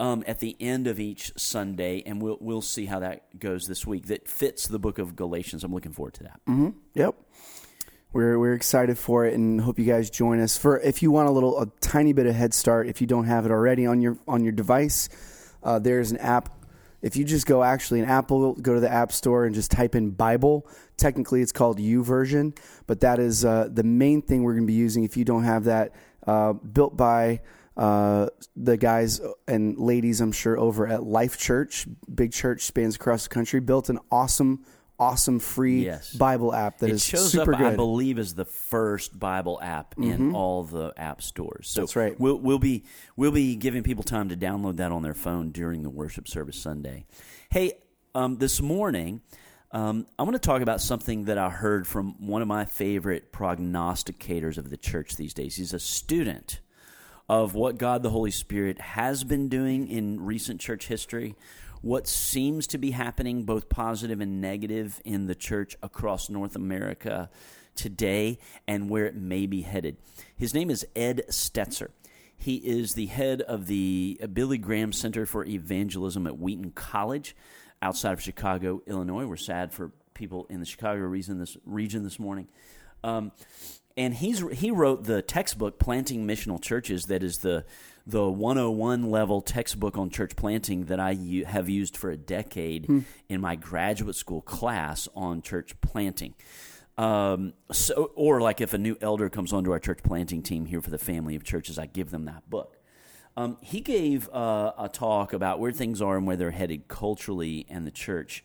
um, 0.00 0.24
at 0.26 0.40
the 0.40 0.56
end 0.58 0.86
of 0.86 0.98
each 0.98 1.32
Sunday, 1.36 2.02
and 2.04 2.20
we'll 2.22 2.38
we'll 2.40 2.62
see 2.62 2.86
how 2.86 3.00
that 3.00 3.38
goes 3.38 3.68
this 3.68 3.86
week. 3.86 4.06
That 4.06 4.26
fits 4.26 4.66
the 4.66 4.78
book 4.78 4.98
of 4.98 5.14
Galatians. 5.14 5.62
I'm 5.62 5.72
looking 5.72 5.92
forward 5.92 6.14
to 6.14 6.22
that. 6.24 6.40
Mm-hmm. 6.48 6.70
Yep. 6.94 7.14
We're 8.12 8.38
we're 8.38 8.54
excited 8.54 8.98
for 8.98 9.24
it 9.26 9.34
and 9.34 9.60
hope 9.60 9.78
you 9.78 9.84
guys 9.84 10.10
join 10.10 10.40
us. 10.40 10.58
For 10.58 10.80
if 10.80 11.02
you 11.02 11.12
want 11.12 11.28
a 11.28 11.32
little 11.32 11.60
a 11.60 11.66
tiny 11.80 12.12
bit 12.12 12.26
of 12.26 12.34
head 12.34 12.54
start, 12.54 12.88
if 12.88 13.00
you 13.00 13.06
don't 13.06 13.26
have 13.26 13.44
it 13.44 13.52
already 13.52 13.86
on 13.86 14.00
your 14.00 14.18
on 14.26 14.42
your 14.42 14.52
device, 14.52 15.08
uh, 15.62 15.78
there's 15.78 16.10
an 16.10 16.16
app. 16.16 16.48
If 17.02 17.16
you 17.16 17.24
just 17.24 17.46
go 17.46 17.62
actually 17.62 18.00
in 18.00 18.06
Apple, 18.06 18.54
go 18.54 18.74
to 18.74 18.80
the 18.80 18.90
App 18.90 19.12
Store 19.12 19.44
and 19.44 19.54
just 19.54 19.70
type 19.70 19.94
in 19.94 20.10
Bible. 20.10 20.68
Technically, 20.96 21.40
it's 21.40 21.52
called 21.52 21.78
YouVersion, 21.78 22.56
but 22.86 23.00
that 23.00 23.18
is 23.18 23.44
uh, 23.44 23.68
the 23.70 23.84
main 23.84 24.22
thing 24.22 24.42
we're 24.42 24.52
going 24.52 24.64
to 24.64 24.72
be 24.72 24.74
using. 24.74 25.04
If 25.04 25.16
you 25.16 25.24
don't 25.24 25.44
have 25.44 25.64
that, 25.64 25.94
uh, 26.26 26.52
built 26.52 26.96
by 26.96 27.40
uh, 27.76 28.28
the 28.56 28.76
guys 28.76 29.20
and 29.48 29.78
ladies, 29.78 30.20
I'm 30.20 30.32
sure 30.32 30.58
over 30.58 30.86
at 30.86 31.02
Life 31.02 31.38
Church, 31.38 31.86
big 32.14 32.32
church 32.32 32.62
spans 32.62 32.96
across 32.96 33.24
the 33.24 33.30
country, 33.30 33.60
built 33.60 33.88
an 33.88 33.98
awesome, 34.10 34.64
awesome 35.00 35.40
free 35.40 35.86
Yes. 35.86 36.12
Bible 36.12 36.54
app 36.54 36.78
that 36.78 36.90
it 36.90 36.92
is 36.92 37.04
shows 37.04 37.32
super 37.32 37.54
up, 37.54 37.58
good. 37.58 37.72
I 37.72 37.76
believe, 37.76 38.18
is 38.18 38.34
the 38.34 38.44
first 38.44 39.18
Bible 39.18 39.58
app 39.60 39.94
in 39.98 40.34
all 40.34 40.62
the 40.62 40.92
app 40.96 41.22
stores. 41.22 41.68
So 41.68 41.80
That's 41.80 41.96
right. 41.96 42.20
We'll, 42.20 42.36
we'll 42.38 42.58
be 42.58 42.84
we'll 43.16 43.32
be 43.32 43.56
giving 43.56 43.82
people 43.82 44.04
time 44.04 44.28
to 44.28 44.36
download 44.36 44.76
that 44.76 44.92
on 44.92 45.02
their 45.02 45.14
phone 45.14 45.50
during 45.50 45.82
the 45.82 45.90
worship 45.90 46.28
service 46.28 46.56
Sunday. 46.56 47.06
Hey, 47.48 47.72
um, 48.14 48.36
this 48.36 48.60
morning. 48.60 49.22
Um, 49.72 50.06
I 50.18 50.24
want 50.24 50.34
to 50.34 50.40
talk 50.40 50.62
about 50.62 50.80
something 50.80 51.26
that 51.26 51.38
I 51.38 51.48
heard 51.48 51.86
from 51.86 52.26
one 52.26 52.42
of 52.42 52.48
my 52.48 52.64
favorite 52.64 53.32
prognosticators 53.32 54.58
of 54.58 54.68
the 54.68 54.76
church 54.76 55.14
these 55.14 55.32
days. 55.32 55.54
He's 55.54 55.72
a 55.72 55.78
student 55.78 56.58
of 57.28 57.54
what 57.54 57.78
God 57.78 58.02
the 58.02 58.10
Holy 58.10 58.32
Spirit 58.32 58.80
has 58.80 59.22
been 59.22 59.48
doing 59.48 59.86
in 59.86 60.20
recent 60.20 60.60
church 60.60 60.88
history, 60.88 61.36
what 61.82 62.06
seems 62.06 62.66
to 62.68 62.78
be 62.78 62.90
happening, 62.90 63.44
both 63.44 63.68
positive 63.68 64.20
and 64.20 64.40
negative, 64.40 65.00
in 65.04 65.26
the 65.26 65.34
church 65.34 65.76
across 65.82 66.28
North 66.28 66.56
America 66.56 67.30
today, 67.74 68.38
and 68.68 68.90
where 68.90 69.06
it 69.06 69.14
may 69.14 69.46
be 69.46 69.62
headed. 69.62 69.96
His 70.36 70.52
name 70.52 70.70
is 70.70 70.86
Ed 70.94 71.22
Stetzer. 71.30 71.88
He 72.36 72.56
is 72.56 72.94
the 72.94 73.06
head 73.06 73.42
of 73.42 73.66
the 73.66 74.20
Billy 74.32 74.58
Graham 74.58 74.92
Center 74.92 75.26
for 75.26 75.44
Evangelism 75.44 76.26
at 76.26 76.38
Wheaton 76.38 76.72
College 76.72 77.36
outside 77.82 78.12
of 78.12 78.22
Chicago, 78.22 78.82
Illinois. 78.86 79.26
We're 79.26 79.36
sad 79.36 79.72
for 79.72 79.92
people 80.14 80.46
in 80.50 80.60
the 80.60 80.66
Chicago 80.66 81.00
region 81.00 81.38
this, 81.38 81.56
region 81.64 82.02
this 82.02 82.18
morning. 82.18 82.48
Um, 83.04 83.32
and 83.96 84.14
he's 84.14 84.42
he 84.52 84.70
wrote 84.70 85.04
the 85.04 85.20
textbook 85.20 85.78
planting 85.78 86.26
missional 86.26 86.62
churches 86.62 87.04
that 87.04 87.22
is 87.22 87.38
the 87.38 87.64
the 88.10 88.28
101 88.28 89.10
level 89.10 89.40
textbook 89.40 89.96
on 89.96 90.10
church 90.10 90.36
planting 90.36 90.86
that 90.86 91.00
I 91.00 91.12
u- 91.12 91.44
have 91.44 91.68
used 91.68 91.96
for 91.96 92.10
a 92.10 92.16
decade 92.16 92.86
hmm. 92.86 93.00
in 93.28 93.40
my 93.40 93.56
graduate 93.56 94.16
school 94.16 94.42
class 94.42 95.08
on 95.14 95.42
church 95.42 95.80
planting 95.80 96.34
um, 96.98 97.54
so 97.72 98.10
or 98.14 98.40
like 98.40 98.60
if 98.60 98.74
a 98.74 98.78
new 98.78 98.96
elder 99.00 99.30
comes 99.30 99.52
onto 99.52 99.70
our 99.70 99.78
church 99.78 100.00
planting 100.02 100.42
team 100.42 100.66
here 100.66 100.80
for 100.80 100.90
the 100.90 100.98
family 100.98 101.34
of 101.34 101.44
churches 101.44 101.78
I 101.78 101.86
give 101.86 102.10
them 102.10 102.24
that 102.26 102.48
book 102.50 102.76
um, 103.36 103.56
he 103.60 103.80
gave 103.80 104.28
uh, 104.30 104.72
a 104.78 104.88
talk 104.88 105.32
about 105.32 105.60
where 105.60 105.72
things 105.72 106.02
are 106.02 106.16
and 106.16 106.26
where 106.26 106.36
they're 106.36 106.50
headed 106.50 106.88
culturally 106.88 107.64
and 107.68 107.86
the 107.86 107.90
church 107.90 108.44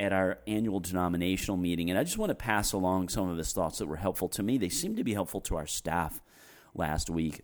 at 0.00 0.12
our 0.12 0.38
annual 0.46 0.80
denominational 0.80 1.56
meeting. 1.56 1.88
And 1.88 1.98
I 1.98 2.04
just 2.04 2.18
want 2.18 2.30
to 2.30 2.34
pass 2.34 2.72
along 2.72 3.08
some 3.08 3.28
of 3.28 3.38
his 3.38 3.52
thoughts 3.52 3.78
that 3.78 3.86
were 3.86 3.96
helpful 3.96 4.28
to 4.30 4.42
me. 4.42 4.58
They 4.58 4.68
seem 4.68 4.96
to 4.96 5.04
be 5.04 5.14
helpful 5.14 5.40
to 5.42 5.56
our 5.56 5.66
staff 5.66 6.20
last 6.74 7.08
week. 7.08 7.42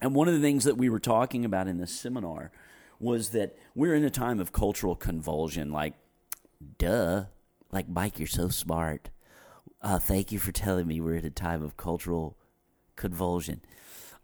And 0.00 0.14
one 0.14 0.28
of 0.28 0.34
the 0.34 0.40
things 0.40 0.64
that 0.64 0.76
we 0.76 0.88
were 0.88 0.98
talking 0.98 1.44
about 1.44 1.68
in 1.68 1.78
this 1.78 1.92
seminar 1.92 2.50
was 2.98 3.30
that 3.30 3.56
we're 3.74 3.94
in 3.94 4.04
a 4.04 4.10
time 4.10 4.40
of 4.40 4.52
cultural 4.52 4.96
convulsion. 4.96 5.72
Like, 5.72 5.94
duh. 6.78 7.24
Like, 7.70 7.88
Mike, 7.88 8.18
you're 8.18 8.28
so 8.28 8.48
smart. 8.48 9.10
Uh, 9.82 9.98
thank 9.98 10.32
you 10.32 10.38
for 10.38 10.52
telling 10.52 10.86
me 10.86 11.00
we're 11.00 11.16
at 11.16 11.24
a 11.24 11.30
time 11.30 11.62
of 11.62 11.76
cultural 11.76 12.36
convulsion. 12.96 13.60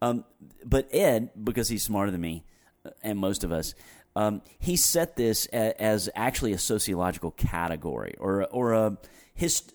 Um, 0.01 0.25
but 0.65 0.89
Ed, 0.93 1.31
because 1.43 1.69
he's 1.69 1.83
smarter 1.83 2.11
than 2.11 2.21
me 2.21 2.45
uh, 2.85 2.91
and 3.03 3.19
most 3.19 3.45
of 3.45 3.53
us, 3.53 3.75
um, 4.17 4.43
he 4.59 4.77
set 4.77 5.17
this 5.17 5.47
a, 5.53 5.81
as 5.81 6.09
actually 6.17 6.53
a 6.53 6.59
sociological 6.59 7.31
category 7.31 8.15
or 8.19 8.45
or 8.47 8.73
a 8.73 8.99
hist, 9.35 9.73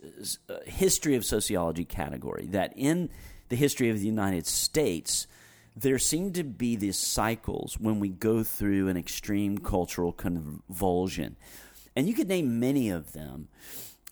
uh, 0.49 0.55
history 0.65 1.15
of 1.15 1.23
sociology 1.23 1.85
category. 1.85 2.47
That 2.47 2.73
in 2.75 3.09
the 3.49 3.55
history 3.55 3.89
of 3.89 3.99
the 3.99 4.05
United 4.05 4.45
States, 4.45 5.27
there 5.75 5.99
seem 5.99 6.31
to 6.33 6.43
be 6.43 6.75
these 6.75 6.97
cycles 6.97 7.77
when 7.79 7.99
we 7.99 8.09
go 8.09 8.43
through 8.43 8.87
an 8.87 8.97
extreme 8.97 9.57
cultural 9.57 10.11
convulsion, 10.11 11.35
and 11.95 12.07
you 12.07 12.13
could 12.13 12.27
name 12.27 12.59
many 12.59 12.89
of 12.89 13.13
them. 13.13 13.49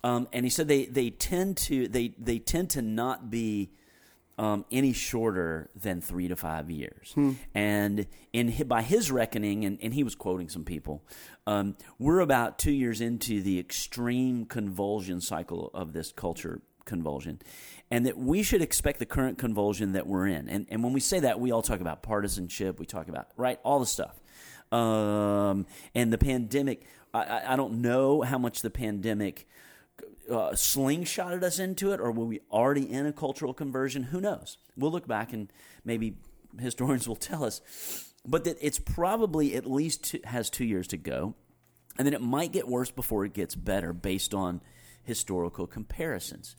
Um, 0.04 0.28
and 0.34 0.46
he 0.46 0.50
said 0.50 0.68
they, 0.68 0.86
they 0.86 1.10
tend 1.10 1.58
to 1.58 1.88
they 1.88 2.14
they 2.18 2.40
tend 2.40 2.72
to 2.72 2.82
not 2.82 3.30
be 3.30 3.72
um, 4.38 4.66
any 4.72 4.94
shorter 4.94 5.70
than 5.76 6.02
three 6.02 6.28
to 6.28 6.36
five 6.36 6.70
years. 6.70 7.14
Hmm. 7.14 7.34
And 7.54 8.08
in 8.34 8.52
by 8.68 8.82
his 8.82 9.12
reckoning, 9.12 9.64
and, 9.66 9.78
and 9.82 9.94
he 9.94 10.04
was 10.04 10.16
quoting 10.16 10.50
some 10.50 10.66
people, 10.66 11.04
um, 11.48 11.78
we're 12.00 12.20
about 12.20 12.60
two 12.60 12.72
years 12.72 13.00
into 13.00 13.42
the 13.42 13.60
extreme 13.60 14.46
convulsion 14.46 15.22
cycle 15.22 15.70
of 15.74 15.94
this 15.94 16.12
culture 16.12 16.62
convulsion, 16.86 17.40
and 17.92 18.06
that 18.06 18.18
we 18.18 18.44
should 18.44 18.62
expect 18.62 19.00
the 19.00 19.06
current 19.06 19.38
convulsion 19.38 19.94
that 19.94 20.08
we're 20.08 20.28
in. 20.28 20.50
And, 20.50 20.66
and 20.70 20.84
when 20.84 20.94
we 20.94 21.00
say 21.00 21.20
that, 21.20 21.40
we 21.40 21.52
all 21.52 21.62
talk 21.62 21.80
about 21.80 22.02
partisanship, 22.02 22.80
we 22.80 22.86
talk 22.86 23.08
about, 23.08 23.28
right, 23.38 23.60
all 23.64 23.80
the 23.80 23.86
stuff. 23.86 24.20
Um, 24.72 25.68
and 25.94 26.12
the 26.12 26.18
pandemic, 26.18 26.88
I, 27.14 27.54
I 27.54 27.56
don't 27.56 27.82
know 27.82 28.22
how 28.22 28.40
much 28.40 28.62
the 28.62 28.72
pandemic 28.72 29.48
uh, 30.30 30.52
slingshotted 30.52 31.44
us 31.44 31.60
into 31.60 31.92
it, 31.92 32.00
or 32.00 32.12
were 32.12 32.26
we 32.26 32.40
already 32.52 32.92
in 32.92 33.06
a 33.06 33.14
cultural 33.14 33.54
conversion? 33.54 34.04
Who 34.04 34.22
knows? 34.22 34.58
We'll 34.76 34.92
look 34.92 35.08
back 35.08 35.34
and 35.34 35.52
maybe 35.86 36.18
historians 36.60 37.08
will 37.08 37.16
tell 37.16 37.44
us. 37.44 37.62
But 38.26 38.46
that 38.46 38.58
it's 38.62 38.80
probably 38.80 39.56
at 39.56 39.70
least 39.70 40.06
two, 40.06 40.20
has 40.24 40.50
two 40.50 40.66
years 40.66 40.88
to 40.88 40.98
go, 40.98 41.36
and 41.98 42.06
then 42.06 42.14
it 42.14 42.22
might 42.22 42.52
get 42.52 42.68
worse 42.68 42.90
before 42.90 43.26
it 43.26 43.34
gets 43.34 43.54
better 43.54 43.92
based 43.94 44.34
on 44.34 44.62
historical 45.04 45.68
comparisons. 45.68 46.56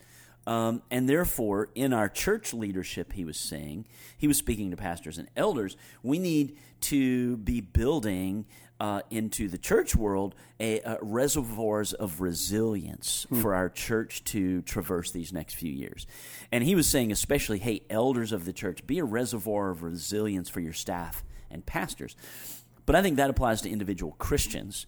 Um, 0.47 0.83
and 0.91 1.09
therefore, 1.09 1.69
in 1.73 1.91
our 1.91 2.07
church 2.07 2.53
leadership, 2.53 3.13
he 3.13 3.25
was 3.25 3.37
saying, 3.37 3.87
he 4.17 4.27
was 4.27 4.37
speaking 4.37 4.69
to 4.71 4.77
pastors 4.77 5.17
and 5.17 5.27
elders, 5.35 5.75
we 6.03 6.19
need 6.19 6.55
to 6.81 7.37
be 7.37 7.61
building 7.61 8.45
uh, 8.79 9.01
into 9.09 9.47
the 9.47 9.57
church 9.57 9.95
world 9.95 10.35
a, 10.59 10.81
a 10.81 10.97
reservoirs 11.01 11.93
of 11.93 12.21
resilience 12.21 13.25
mm. 13.31 13.41
for 13.41 13.55
our 13.55 13.69
church 13.69 14.23
to 14.25 14.61
traverse 14.63 15.11
these 15.11 15.31
next 15.31 15.53
few 15.53 15.71
years. 15.71 16.05
And 16.51 16.63
he 16.63 16.75
was 16.75 16.87
saying, 16.87 17.11
especially, 17.11 17.59
hey, 17.59 17.81
elders 17.89 18.31
of 18.31 18.45
the 18.45 18.53
church, 18.53 18.85
be 18.85 18.99
a 18.99 19.05
reservoir 19.05 19.69
of 19.69 19.83
resilience 19.83 20.49
for 20.49 20.59
your 20.59 20.73
staff 20.73 21.23
and 21.49 21.65
pastors. 21.65 22.15
But 22.85 22.95
I 22.95 23.01
think 23.01 23.17
that 23.17 23.29
applies 23.29 23.61
to 23.61 23.69
individual 23.69 24.15
Christians. 24.19 24.85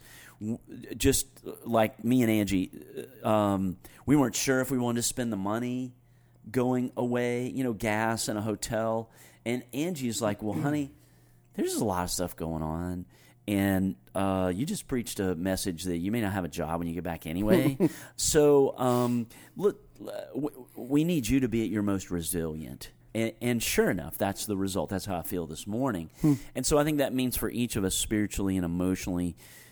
Just 0.95 1.27
like 1.65 2.03
me 2.03 2.21
and 2.21 2.31
Angie, 2.31 2.71
uh, 3.23 3.27
um, 3.27 3.77
we 4.05 4.15
weren't 4.15 4.35
sure 4.35 4.61
if 4.61 4.69
we 4.69 4.77
wanted 4.77 4.97
to 4.97 5.07
spend 5.07 5.31
the 5.31 5.37
money 5.37 5.93
going 6.49 6.91
away, 6.95 7.49
you 7.49 7.63
know, 7.63 7.73
gas 7.73 8.27
and 8.27 8.37
a 8.37 8.41
hotel. 8.41 9.09
And 9.45 9.63
Angie's 9.73 10.21
like, 10.21 10.43
well, 10.43 10.59
honey, 10.59 10.91
there's 11.55 11.75
a 11.75 11.85
lot 11.85 12.03
of 12.03 12.11
stuff 12.11 12.35
going 12.35 12.61
on 12.61 13.05
and 13.47 13.95
uh, 14.13 14.51
you 14.53 14.65
just 14.65 14.87
preached 14.87 15.19
a 15.19 15.33
message 15.35 15.85
that 15.85 15.97
you 15.97 16.11
may 16.11 16.19
not 16.19 16.33
have 16.33 16.43
a 16.43 16.49
job 16.49 16.79
when 16.79 16.87
you 16.87 16.93
get 16.93 17.03
back 17.03 17.25
anyway. 17.25 17.77
so, 18.17 18.77
um, 18.77 19.27
look, 19.55 19.81
we 20.75 21.05
need 21.05 21.27
you 21.27 21.39
to 21.39 21.47
be 21.47 21.63
at 21.63 21.69
your 21.69 21.83
most 21.83 22.11
resilient. 22.11 22.91
And, 23.15 23.31
and, 23.41 23.63
sure 23.63 23.89
enough, 23.89 24.17
that's 24.17 24.45
the 24.45 24.57
result. 24.57 24.89
That's 24.89 25.05
how 25.05 25.17
I 25.17 25.21
feel 25.21 25.47
this 25.47 25.65
morning. 25.65 26.09
Hmm. 26.21 26.33
And 26.55 26.65
so 26.65 26.77
I 26.77 26.83
think 26.83 26.97
that 26.97 27.13
means 27.13 27.37
for 27.37 27.49
each 27.49 27.75
of 27.77 27.85
us, 27.85 27.95
spiritually 27.95 28.57
and 28.57 28.65
emotionally, 28.65 29.37
uh, 29.37 29.66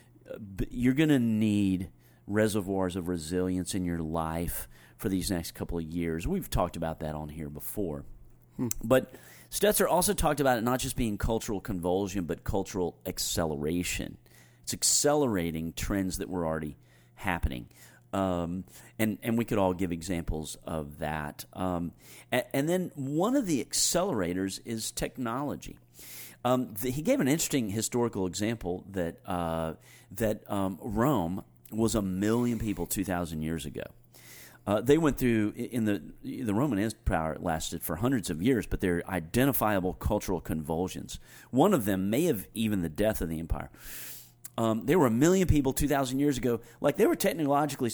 you're 0.69 0.93
going 0.93 1.09
to 1.09 1.19
need 1.19 1.89
reservoirs 2.27 2.95
of 2.95 3.07
resilience 3.07 3.75
in 3.75 3.85
your 3.85 3.99
life 3.99 4.67
for 4.97 5.09
these 5.09 5.29
next 5.29 5.51
couple 5.51 5.77
of 5.77 5.83
years. 5.83 6.27
We've 6.27 6.49
talked 6.49 6.75
about 6.75 6.99
that 7.01 7.15
on 7.15 7.29
here 7.29 7.49
before. 7.49 8.05
Hmm. 8.57 8.67
But 8.83 9.13
Stetzer 9.51 9.87
also 9.87 10.13
talked 10.13 10.39
about 10.39 10.57
it 10.57 10.63
not 10.63 10.79
just 10.79 10.95
being 10.95 11.17
cultural 11.17 11.59
convulsion, 11.59 12.25
but 12.25 12.43
cultural 12.43 12.97
acceleration. 13.05 14.17
It's 14.63 14.73
accelerating 14.73 15.73
trends 15.73 16.17
that 16.17 16.29
were 16.29 16.45
already 16.45 16.77
happening. 17.15 17.67
Um, 18.13 18.63
and, 18.97 19.17
and 19.23 19.37
we 19.37 19.45
could 19.45 19.57
all 19.57 19.73
give 19.73 19.91
examples 19.91 20.57
of 20.63 20.99
that. 20.99 21.45
Um, 21.53 21.91
and, 22.31 22.43
and, 22.53 22.69
then 22.69 22.91
one 22.95 23.35
of 23.35 23.45
the 23.45 23.63
accelerators 23.63 24.61
is 24.63 24.91
technology. 24.91 25.77
Um, 26.45 26.73
the, 26.81 26.91
he 26.91 27.01
gave 27.01 27.19
an 27.19 27.27
interesting 27.27 27.69
historical 27.69 28.25
example 28.25 28.85
that, 28.91 29.17
uh, 29.25 29.73
that 30.17 30.49
um, 30.51 30.79
Rome 30.81 31.43
was 31.71 31.95
a 31.95 32.01
million 32.01 32.59
people 32.59 32.85
2,000 32.85 33.41
years 33.41 33.65
ago. 33.65 33.83
Uh, 34.67 34.81
they 34.81 34.97
went 34.97 35.17
through 35.17 35.53
in 35.55 35.85
the 35.85 36.01
the 36.23 36.53
Roman 36.53 36.79
Empire 36.79 37.37
lasted 37.39 37.83
for 37.83 37.97
hundreds 37.97 38.31
of 38.31 38.41
years, 38.41 38.65
but 38.65 38.81
they're 38.81 39.03
identifiable 39.07 39.93
cultural 39.93 40.41
convulsions. 40.41 41.19
One 41.51 41.71
of 41.71 41.85
them 41.85 42.09
may 42.09 42.23
have 42.23 42.47
even 42.55 42.81
the 42.81 42.89
death 42.89 43.21
of 43.21 43.29
the 43.29 43.39
empire. 43.39 43.69
Um, 44.57 44.87
there 44.87 44.97
were 44.97 45.05
a 45.05 45.11
million 45.11 45.47
people 45.47 45.71
two 45.71 45.87
thousand 45.87 46.19
years 46.19 46.39
ago. 46.39 46.61
Like 46.81 46.97
they 46.97 47.05
were 47.05 47.15
technologically 47.15 47.91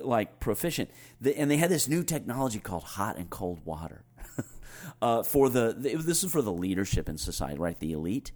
like 0.00 0.40
proficient, 0.40 0.90
and 1.36 1.50
they 1.50 1.58
had 1.58 1.70
this 1.70 1.86
new 1.86 2.02
technology 2.02 2.60
called 2.60 2.84
hot 2.84 3.18
and 3.18 3.28
cold 3.28 3.60
water. 3.66 4.04
uh, 5.02 5.22
for 5.22 5.50
the 5.50 5.74
this 5.76 6.24
is 6.24 6.32
for 6.32 6.40
the 6.40 6.52
leadership 6.52 7.10
in 7.10 7.18
society, 7.18 7.58
right? 7.58 7.78
The 7.78 7.92
elite. 7.92 8.32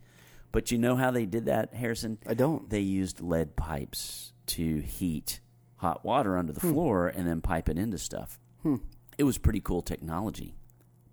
But 0.55 0.71
you 0.71 0.79
know 0.79 0.95
how 0.95 1.11
they 1.11 1.27
did 1.27 1.47
that, 1.47 1.75
Harrison? 1.75 2.17
I 2.29 2.35
don't. 2.35 2.71
They 2.71 2.79
used 2.79 3.21
lead 3.21 3.57
pipes 3.57 4.33
to 4.47 4.79
heat 4.83 5.41
hot 5.79 6.05
water 6.05 6.39
under 6.39 6.53
the 6.53 6.61
hmm. 6.61 6.71
floor 6.71 7.09
and 7.09 7.27
then 7.27 7.41
pipe 7.41 7.69
it 7.69 7.77
into 7.77 7.99
stuff. 7.99 8.39
Hmm. 8.63 8.77
It 9.19 9.25
was 9.25 9.37
pretty 9.37 9.59
cool 9.59 9.83
technology, 9.83 10.55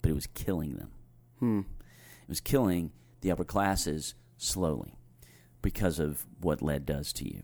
but 0.03 0.11
it 0.11 0.13
was 0.13 0.27
killing 0.27 0.75
them. 0.75 0.91
Hmm. 1.39 1.59
It 2.21 2.29
was 2.29 2.39
killing 2.39 2.91
the 3.21 3.31
upper 3.31 3.43
classes 3.43 4.13
slowly 4.37 4.93
because 5.63 5.97
of 5.97 6.27
what 6.39 6.61
lead 6.61 6.85
does 6.85 7.11
to 7.13 7.25
you. 7.25 7.41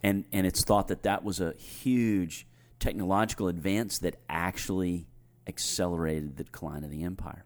And, 0.00 0.26
and 0.30 0.46
it's 0.46 0.62
thought 0.62 0.86
that 0.88 1.02
that 1.02 1.24
was 1.24 1.40
a 1.40 1.54
huge 1.54 2.46
technological 2.78 3.48
advance 3.48 3.98
that 3.98 4.14
actually 4.28 5.08
accelerated 5.48 6.36
the 6.36 6.44
decline 6.44 6.84
of 6.84 6.90
the 6.92 7.02
empire. 7.02 7.44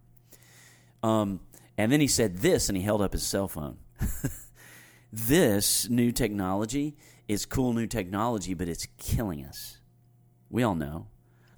Um, 1.02 1.40
and 1.78 1.90
then 1.90 2.02
he 2.02 2.08
said 2.08 2.38
this, 2.38 2.68
and 2.68 2.76
he 2.76 2.84
held 2.84 3.00
up 3.00 3.14
his 3.14 3.22
cell 3.22 3.48
phone. 3.48 3.78
this 5.12 5.88
new 5.88 6.12
technology 6.12 6.96
is 7.28 7.46
cool 7.46 7.72
new 7.72 7.86
technology, 7.86 8.54
but 8.54 8.68
it's 8.68 8.86
killing 8.98 9.44
us. 9.44 9.78
We 10.50 10.62
all 10.62 10.74
know 10.74 11.08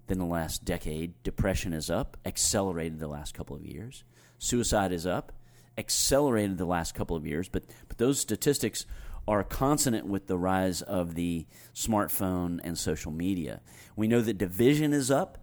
that 0.06 0.14
in 0.14 0.18
the 0.18 0.24
last 0.24 0.64
decade, 0.64 1.22
depression 1.22 1.72
is 1.72 1.90
up, 1.90 2.16
accelerated 2.24 2.98
the 2.98 3.08
last 3.08 3.34
couple 3.34 3.54
of 3.54 3.64
years. 3.64 4.04
Suicide 4.38 4.92
is 4.92 5.06
up, 5.06 5.32
accelerated 5.76 6.58
the 6.58 6.64
last 6.64 6.94
couple 6.94 7.16
of 7.16 7.26
years, 7.26 7.48
but, 7.48 7.64
but 7.88 7.98
those 7.98 8.18
statistics 8.18 8.86
are 9.26 9.44
consonant 9.44 10.06
with 10.06 10.26
the 10.26 10.38
rise 10.38 10.80
of 10.80 11.14
the 11.14 11.46
smartphone 11.74 12.60
and 12.64 12.78
social 12.78 13.12
media. 13.12 13.60
We 13.94 14.08
know 14.08 14.22
that 14.22 14.38
division 14.38 14.94
is 14.94 15.10
up 15.10 15.38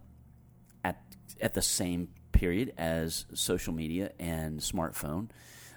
at, 0.83 0.99
at 1.39 1.53
the 1.53 1.61
same 1.61 2.07
period, 2.31 2.73
as 2.77 3.25
social 3.33 3.73
media 3.73 4.11
and 4.19 4.59
smartphone. 4.59 5.29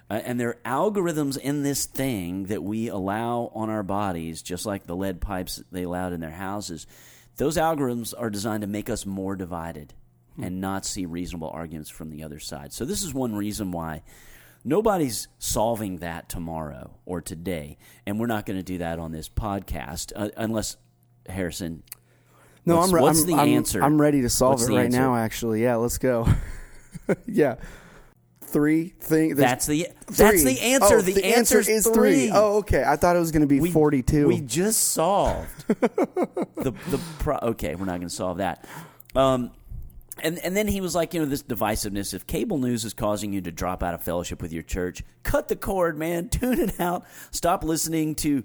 Uh, 0.09 0.21
and 0.25 0.39
there 0.39 0.57
are 0.65 0.89
algorithms 0.91 1.37
in 1.37 1.63
this 1.63 1.85
thing 1.85 2.45
that 2.45 2.63
we 2.63 2.87
allow 2.87 3.51
on 3.53 3.69
our 3.69 3.83
bodies, 3.83 4.41
just 4.41 4.65
like 4.65 4.85
the 4.85 4.95
lead 4.95 5.21
pipes 5.21 5.61
they 5.71 5.83
allowed 5.83 6.13
in 6.13 6.19
their 6.19 6.31
houses. 6.31 6.87
Those 7.37 7.57
algorithms 7.57 8.13
are 8.17 8.29
designed 8.29 8.61
to 8.61 8.67
make 8.67 8.89
us 8.89 9.05
more 9.05 9.35
divided 9.35 9.93
hmm. 10.35 10.43
and 10.43 10.61
not 10.61 10.85
see 10.85 11.05
reasonable 11.05 11.49
arguments 11.49 11.89
from 11.89 12.09
the 12.09 12.23
other 12.23 12.39
side. 12.39 12.73
So, 12.73 12.85
this 12.85 13.03
is 13.03 13.13
one 13.13 13.35
reason 13.35 13.71
why 13.71 14.01
nobody's 14.63 15.27
solving 15.37 15.97
that 15.97 16.27
tomorrow 16.27 16.95
or 17.05 17.21
today. 17.21 17.77
And 18.05 18.19
we're 18.19 18.27
not 18.27 18.45
going 18.45 18.57
to 18.57 18.63
do 18.63 18.79
that 18.79 18.99
on 18.99 19.11
this 19.11 19.29
podcast 19.29 20.11
uh, 20.15 20.29
unless, 20.35 20.77
Harrison. 21.27 21.83
No, 22.65 22.77
what's, 22.77 22.89
I'm, 22.89 22.95
re- 22.95 23.01
what's 23.01 23.21
I'm, 23.21 23.27
the 23.27 23.35
I'm, 23.35 23.49
answer? 23.49 23.83
I'm 23.83 24.01
ready 24.01 24.21
to 24.21 24.29
solve 24.29 24.59
What's 24.59 24.69
it 24.69 24.73
right 24.73 24.85
answer? 24.85 24.99
now, 24.99 25.15
actually. 25.15 25.63
Yeah, 25.63 25.75
let's 25.75 25.97
go. 25.97 26.27
yeah. 27.25 27.55
Three 28.51 28.95
things. 28.99 29.37
That's 29.37 29.67
the 29.67 29.89
that's 30.07 30.43
the 30.43 30.59
answer. 30.59 30.97
Oh, 30.97 31.01
the, 31.01 31.13
the 31.13 31.25
answer 31.25 31.59
is 31.59 31.87
three. 31.87 32.31
Oh, 32.33 32.57
okay. 32.57 32.83
I 32.83 32.95
thought 32.95 33.15
it 33.15 33.19
was 33.19 33.31
going 33.31 33.43
to 33.43 33.47
be 33.47 33.59
we, 33.59 33.69
42. 33.71 34.27
We 34.27 34.41
just 34.41 34.89
solved 34.89 35.49
the 35.67 36.73
the 36.89 36.99
pro- 37.19 37.37
okay. 37.37 37.75
We're 37.75 37.85
not 37.85 37.97
going 37.97 38.09
to 38.09 38.09
solve 38.09 38.37
that. 38.37 38.67
Um, 39.15 39.51
and 40.23 40.39
and 40.39 40.57
then 40.57 40.67
he 40.67 40.81
was 40.81 40.95
like, 40.95 41.13
you 41.13 41.19
know, 41.19 41.27
this 41.27 41.43
divisiveness. 41.43 42.15
If 42.15 42.25
cable 42.25 42.57
news 42.57 42.85
is 42.85 42.95
causing 42.95 43.33
you 43.33 43.41
to 43.41 43.51
drop 43.51 43.83
out 43.83 43.93
of 43.93 44.01
fellowship 44.01 44.41
with 44.41 44.51
your 44.51 44.63
church, 44.63 45.03
cut 45.21 45.47
the 45.47 45.55
cord, 45.55 45.95
man. 45.95 46.29
Tune 46.29 46.59
it 46.59 46.79
out. 46.79 47.05
Stop 47.29 47.63
listening 47.63 48.15
to 48.15 48.43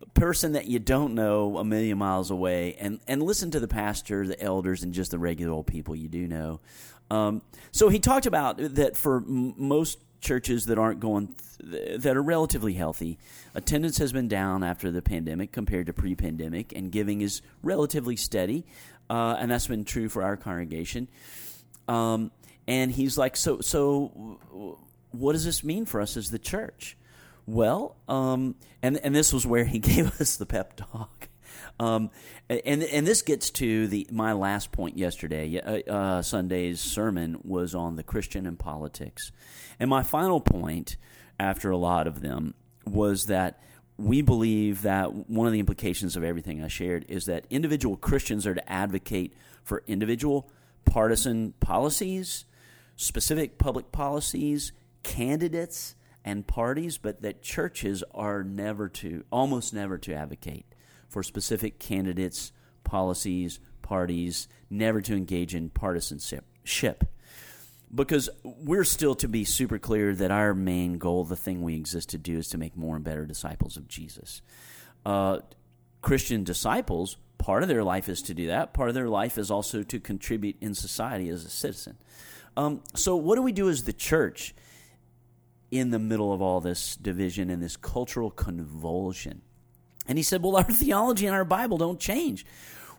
a 0.00 0.06
person 0.18 0.52
that 0.52 0.66
you 0.66 0.78
don't 0.78 1.14
know 1.14 1.58
a 1.58 1.64
million 1.64 1.98
miles 1.98 2.30
away, 2.30 2.74
and 2.78 3.00
and 3.06 3.22
listen 3.22 3.50
to 3.50 3.60
the 3.60 3.68
pastor, 3.68 4.26
the 4.26 4.40
elders, 4.40 4.82
and 4.82 4.94
just 4.94 5.10
the 5.10 5.18
regular 5.18 5.52
old 5.52 5.66
people 5.66 5.94
you 5.94 6.08
do 6.08 6.26
know. 6.26 6.60
Um, 7.12 7.42
so 7.72 7.90
he 7.90 7.98
talked 7.98 8.24
about 8.24 8.56
that 8.58 8.96
for 8.96 9.18
m- 9.18 9.54
most 9.58 9.98
churches 10.22 10.64
that 10.66 10.78
aren't 10.78 10.98
going 10.98 11.34
th- 11.60 12.00
that 12.00 12.16
are 12.16 12.22
relatively 12.22 12.72
healthy 12.72 13.18
attendance 13.54 13.98
has 13.98 14.12
been 14.12 14.28
down 14.28 14.62
after 14.62 14.90
the 14.90 15.02
pandemic 15.02 15.52
compared 15.52 15.86
to 15.86 15.92
pre-pandemic 15.92 16.72
and 16.74 16.90
giving 16.90 17.20
is 17.20 17.42
relatively 17.62 18.16
steady 18.16 18.64
uh, 19.10 19.36
and 19.38 19.50
that's 19.50 19.66
been 19.66 19.84
true 19.84 20.08
for 20.08 20.22
our 20.22 20.38
congregation. 20.38 21.06
Um, 21.86 22.30
and 22.66 22.90
he's 22.90 23.18
like 23.18 23.36
so 23.36 23.60
so 23.60 24.38
what 25.10 25.32
does 25.32 25.44
this 25.44 25.62
mean 25.62 25.84
for 25.84 26.00
us 26.00 26.16
as 26.16 26.30
the 26.30 26.38
church? 26.38 26.96
Well 27.46 27.96
um, 28.08 28.54
and 28.80 28.96
and 28.98 29.14
this 29.14 29.34
was 29.34 29.46
where 29.46 29.66
he 29.66 29.78
gave 29.90 30.18
us 30.18 30.36
the 30.38 30.46
pep 30.46 30.76
talk 30.76 31.28
um, 31.78 32.10
and 32.48 32.82
and 32.82 33.06
this 33.06 33.22
gets 33.22 33.50
to 33.50 33.86
the 33.86 34.06
my 34.10 34.32
last 34.32 34.72
point 34.72 34.96
yesterday. 34.96 35.58
Uh, 35.60 35.90
uh, 35.90 36.22
Sunday's 36.22 36.80
sermon 36.80 37.38
was 37.42 37.74
on 37.74 37.96
the 37.96 38.02
Christian 38.02 38.46
and 38.46 38.58
politics, 38.58 39.32
and 39.80 39.88
my 39.88 40.02
final 40.02 40.40
point, 40.40 40.96
after 41.38 41.70
a 41.70 41.76
lot 41.76 42.06
of 42.06 42.20
them, 42.20 42.54
was 42.86 43.26
that 43.26 43.60
we 43.96 44.22
believe 44.22 44.82
that 44.82 45.30
one 45.30 45.46
of 45.46 45.52
the 45.52 45.60
implications 45.60 46.16
of 46.16 46.24
everything 46.24 46.62
I 46.62 46.68
shared 46.68 47.04
is 47.08 47.26
that 47.26 47.46
individual 47.50 47.96
Christians 47.96 48.46
are 48.46 48.54
to 48.54 48.72
advocate 48.72 49.34
for 49.62 49.82
individual 49.86 50.50
partisan 50.84 51.52
policies, 51.60 52.44
specific 52.96 53.58
public 53.58 53.92
policies, 53.92 54.72
candidates, 55.02 55.94
and 56.24 56.46
parties, 56.46 56.98
but 56.98 57.22
that 57.22 57.42
churches 57.42 58.02
are 58.14 58.42
never 58.42 58.88
to, 58.88 59.24
almost 59.30 59.74
never 59.74 59.98
to 59.98 60.14
advocate 60.14 60.71
for 61.12 61.22
specific 61.22 61.78
candidates, 61.78 62.52
policies, 62.84 63.60
parties, 63.82 64.48
never 64.70 65.02
to 65.02 65.14
engage 65.14 65.54
in 65.54 65.68
partisanship. 65.68 67.04
Because 67.94 68.30
we're 68.42 68.84
still 68.84 69.14
to 69.16 69.28
be 69.28 69.44
super 69.44 69.78
clear 69.78 70.14
that 70.14 70.30
our 70.30 70.54
main 70.54 70.96
goal, 70.96 71.24
the 71.24 71.36
thing 71.36 71.60
we 71.60 71.76
exist 71.76 72.08
to 72.10 72.18
do, 72.18 72.38
is 72.38 72.48
to 72.48 72.58
make 72.58 72.74
more 72.74 72.96
and 72.96 73.04
better 73.04 73.26
disciples 73.26 73.76
of 73.76 73.86
Jesus. 73.86 74.40
Uh, 75.04 75.40
Christian 76.00 76.44
disciples, 76.44 77.18
part 77.36 77.62
of 77.62 77.68
their 77.68 77.84
life 77.84 78.08
is 78.08 78.22
to 78.22 78.34
do 78.34 78.46
that. 78.46 78.72
Part 78.72 78.88
of 78.88 78.94
their 78.94 79.10
life 79.10 79.36
is 79.36 79.50
also 79.50 79.82
to 79.82 80.00
contribute 80.00 80.56
in 80.62 80.74
society 80.74 81.28
as 81.28 81.44
a 81.44 81.50
citizen. 81.50 81.98
Um, 82.56 82.80
so, 82.94 83.16
what 83.16 83.36
do 83.36 83.42
we 83.42 83.52
do 83.52 83.68
as 83.68 83.84
the 83.84 83.92
church 83.92 84.54
in 85.70 85.90
the 85.90 85.98
middle 85.98 86.32
of 86.32 86.40
all 86.40 86.62
this 86.62 86.96
division 86.96 87.50
and 87.50 87.62
this 87.62 87.76
cultural 87.76 88.30
convulsion? 88.30 89.42
And 90.06 90.18
he 90.18 90.22
said, 90.22 90.42
Well, 90.42 90.56
our 90.56 90.64
theology 90.70 91.26
and 91.26 91.34
our 91.34 91.44
Bible 91.44 91.78
don't 91.78 92.00
change. 92.00 92.46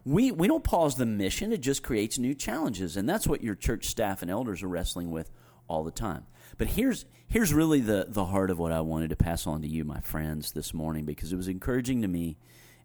We, 0.05 0.31
we 0.31 0.47
don't 0.47 0.63
pause 0.63 0.95
the 0.95 1.05
mission, 1.05 1.53
it 1.53 1.61
just 1.61 1.83
creates 1.83 2.17
new 2.17 2.35
challenges. 2.35 2.97
And 2.97 3.07
that's 3.07 3.25
what 3.27 3.43
your 3.43 3.55
church 3.55 3.85
staff 3.85 4.21
and 4.21 4.29
elders 4.29 4.61
are 4.61 4.67
wrestling 4.67 5.11
with 5.11 5.31
all 5.67 5.83
the 5.83 5.91
time. 5.91 6.25
But 6.57 6.67
here's, 6.67 7.05
here's 7.27 7.53
really 7.53 7.79
the, 7.79 8.05
the 8.09 8.25
heart 8.25 8.51
of 8.51 8.59
what 8.59 8.71
I 8.71 8.81
wanted 8.81 9.11
to 9.11 9.15
pass 9.15 9.47
on 9.47 9.61
to 9.61 9.67
you, 9.67 9.85
my 9.85 10.01
friends, 10.01 10.51
this 10.51 10.73
morning, 10.73 11.05
because 11.05 11.31
it 11.31 11.37
was 11.37 11.47
encouraging 11.47 12.01
to 12.01 12.07
me 12.07 12.37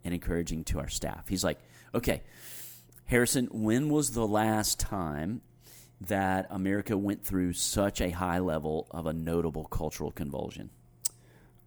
and 0.05 0.15
encouraging 0.15 0.65
to 0.65 0.79
our 0.79 0.89
staff. 0.89 1.29
He's 1.29 1.45
like, 1.45 1.59
Okay, 1.95 2.23
Harrison, 3.07 3.49
when 3.51 3.89
was 3.89 4.13
the 4.13 4.27
last 4.27 4.79
time 4.79 5.41
that 6.01 6.47
America 6.51 6.97
went 6.97 7.25
through 7.25 7.55
such 7.55 8.01
a 8.01 8.11
high 8.11 8.39
level 8.39 8.87
of 8.91 9.07
a 9.07 9.13
notable 9.13 9.65
cultural 9.65 10.13
convulsion? 10.13 10.71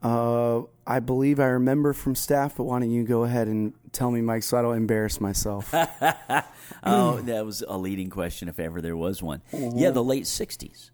Uh, 0.02 0.64
I 0.86 1.00
believe 1.00 1.40
I 1.40 1.46
remember 1.46 1.94
from 1.94 2.16
staff, 2.16 2.58
but 2.58 2.64
why 2.64 2.80
don't 2.80 2.90
you 2.92 3.04
go 3.04 3.24
ahead 3.24 3.48
and 3.48 3.74
tell 3.92 4.10
me, 4.10 4.22
Mike, 4.22 4.44
so 4.44 4.58
I 4.58 4.62
don't 4.62 4.76
embarrass 4.76 5.22
myself? 5.22 5.74
oh, 6.84 7.22
that 7.22 7.46
was 7.46 7.64
a 7.68 7.78
leading 7.78 8.10
question, 8.10 8.50
if 8.50 8.60
ever 8.60 8.82
there 8.82 8.98
was 8.98 9.22
one. 9.22 9.42
Mm-hmm. 9.52 9.78
Yeah, 9.78 9.92
the 9.92 10.04
late 10.04 10.24
'60s. 10.24 10.90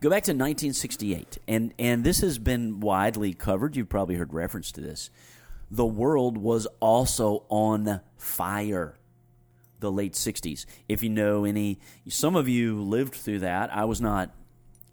Go 0.00 0.08
back 0.08 0.22
to 0.24 0.32
1968, 0.32 1.38
and 1.46 1.74
and 1.78 2.02
this 2.02 2.22
has 2.22 2.38
been 2.38 2.80
widely 2.80 3.34
covered. 3.34 3.76
You've 3.76 3.90
probably 3.90 4.14
heard 4.14 4.32
reference 4.32 4.72
to 4.72 4.80
this. 4.80 5.10
The 5.70 5.86
world 5.86 6.38
was 6.38 6.66
also 6.80 7.44
on 7.50 8.00
fire. 8.16 8.96
The 9.80 9.92
late 9.92 10.14
'60s. 10.14 10.64
If 10.88 11.02
you 11.02 11.10
know 11.10 11.44
any, 11.44 11.78
some 12.08 12.36
of 12.36 12.48
you 12.48 12.80
lived 12.80 13.14
through 13.14 13.40
that. 13.40 13.74
I 13.74 13.84
was 13.84 14.00
not 14.00 14.34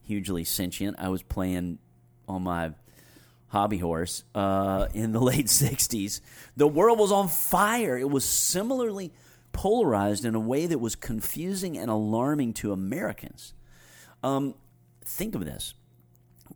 hugely 0.03 0.43
sentient. 0.43 0.97
I 0.99 1.07
was 1.07 1.23
playing 1.23 1.79
on 2.27 2.43
my 2.43 2.73
hobby 3.47 3.77
horse 3.77 4.23
uh, 4.35 4.87
in 4.93 5.11
the 5.11 5.19
late 5.21 5.47
60s. 5.47 6.21
The 6.55 6.67
world 6.67 6.99
was 6.99 7.11
on 7.11 7.27
fire. 7.27 7.97
It 7.97 8.09
was 8.09 8.25
similarly 8.25 9.13
polarized 9.51 10.25
in 10.25 10.35
a 10.35 10.39
way 10.39 10.65
that 10.67 10.79
was 10.79 10.95
confusing 10.95 11.77
and 11.77 11.89
alarming 11.89 12.53
to 12.53 12.71
Americans. 12.71 13.53
Um, 14.23 14.55
think 15.03 15.35
of 15.35 15.45
this. 15.45 15.73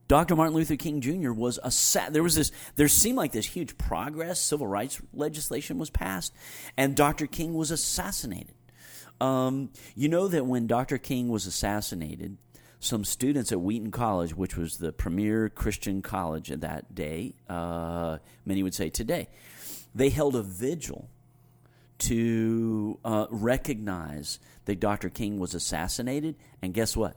Dr. 0.07 0.35
Martin 0.35 0.55
Luther 0.55 0.75
King 0.75 0.99
Jr. 1.01 1.31
was 1.31 1.57
a 1.63 2.11
there 2.11 2.23
was 2.23 2.35
this 2.35 2.51
there 2.75 2.87
seemed 2.87 3.17
like 3.17 3.31
this 3.31 3.45
huge 3.45 3.77
progress 3.77 4.41
civil 4.41 4.67
rights 4.67 5.01
legislation 5.13 5.77
was 5.77 5.89
passed 5.89 6.33
and 6.75 6.95
Dr. 6.95 7.27
King 7.27 7.53
was 7.53 7.71
assassinated. 7.71 8.53
Um, 9.21 9.69
you 9.95 10.09
know 10.09 10.27
that 10.27 10.45
when 10.45 10.67
Dr. 10.67 10.97
King 10.97 11.29
was 11.29 11.45
assassinated, 11.45 12.37
some 12.81 13.05
students 13.05 13.51
at 13.51 13.61
Wheaton 13.61 13.91
College, 13.91 14.35
which 14.35 14.57
was 14.57 14.77
the 14.77 14.91
premier 14.91 15.49
Christian 15.49 16.01
college 16.01 16.51
at 16.51 16.61
that 16.61 16.93
day, 16.93 17.35
uh, 17.47 18.17
many 18.43 18.63
would 18.63 18.73
say 18.73 18.89
today, 18.89 19.27
they 19.93 20.09
held 20.09 20.35
a 20.35 20.41
vigil 20.41 21.07
to 21.99 22.97
uh, 23.05 23.27
recognize 23.29 24.39
that 24.65 24.79
Dr. 24.79 25.09
King 25.09 25.39
was 25.39 25.53
assassinated. 25.53 26.35
And 26.63 26.73
guess 26.73 26.97
what? 26.97 27.15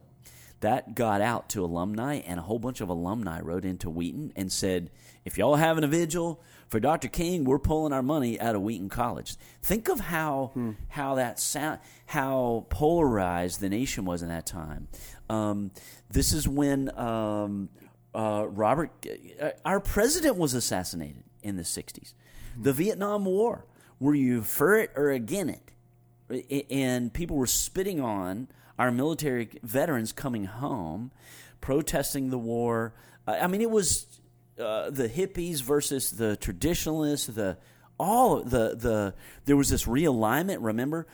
That 0.60 0.94
got 0.94 1.22
out 1.22 1.48
to 1.50 1.64
alumni, 1.64 2.16
and 2.16 2.38
a 2.38 2.42
whole 2.42 2.58
bunch 2.58 2.82
of 2.82 2.90
alumni 2.90 3.40
wrote 3.40 3.64
into 3.64 3.88
Wheaton 3.88 4.32
and 4.36 4.52
said, 4.52 4.90
if 5.24 5.38
y'all 5.38 5.56
having 5.56 5.84
a 5.84 5.88
vigil 5.88 6.42
for 6.68 6.80
Dr. 6.80 7.08
King, 7.08 7.44
we're 7.44 7.58
pulling 7.58 7.92
our 7.92 8.02
money 8.02 8.38
out 8.38 8.54
of 8.54 8.62
Wheaton 8.62 8.88
College. 8.88 9.36
Think 9.62 9.88
of 9.88 10.00
how 10.00 10.50
hmm. 10.54 10.72
how 10.88 11.14
that 11.14 11.40
sound, 11.40 11.80
how 12.06 12.66
polarized 12.68 13.60
the 13.60 13.68
nation 13.68 14.04
was 14.04 14.22
in 14.22 14.28
that 14.28 14.44
time. 14.44 14.88
Um, 15.28 15.70
this 16.10 16.32
is 16.32 16.48
when 16.48 16.96
um, 16.98 17.68
uh, 18.14 18.46
Robert, 18.48 18.90
uh, 19.40 19.50
our 19.64 19.80
president, 19.80 20.36
was 20.36 20.54
assassinated 20.54 21.24
in 21.42 21.56
the 21.56 21.62
'60s. 21.62 22.14
The 22.60 22.72
Vietnam 22.72 23.24
War. 23.24 23.66
Were 24.00 24.14
you 24.14 24.42
for 24.42 24.76
it 24.76 24.90
or 24.96 25.10
against 25.10 25.60
it? 26.28 26.66
And 26.70 27.12
people 27.12 27.36
were 27.36 27.46
spitting 27.46 28.00
on 28.00 28.48
our 28.78 28.90
military 28.90 29.48
veterans 29.62 30.12
coming 30.12 30.44
home, 30.44 31.10
protesting 31.60 32.30
the 32.30 32.38
war. 32.38 32.94
I 33.26 33.46
mean, 33.46 33.60
it 33.60 33.70
was 33.70 34.06
uh, 34.58 34.90
the 34.90 35.08
hippies 35.08 35.62
versus 35.62 36.10
the 36.10 36.36
traditionalists. 36.36 37.26
The 37.26 37.56
all 37.98 38.42
the 38.42 38.74
the 38.76 39.14
there 39.44 39.56
was 39.56 39.68
this 39.68 39.84
realignment. 39.84 40.58
Remember, 40.60 41.06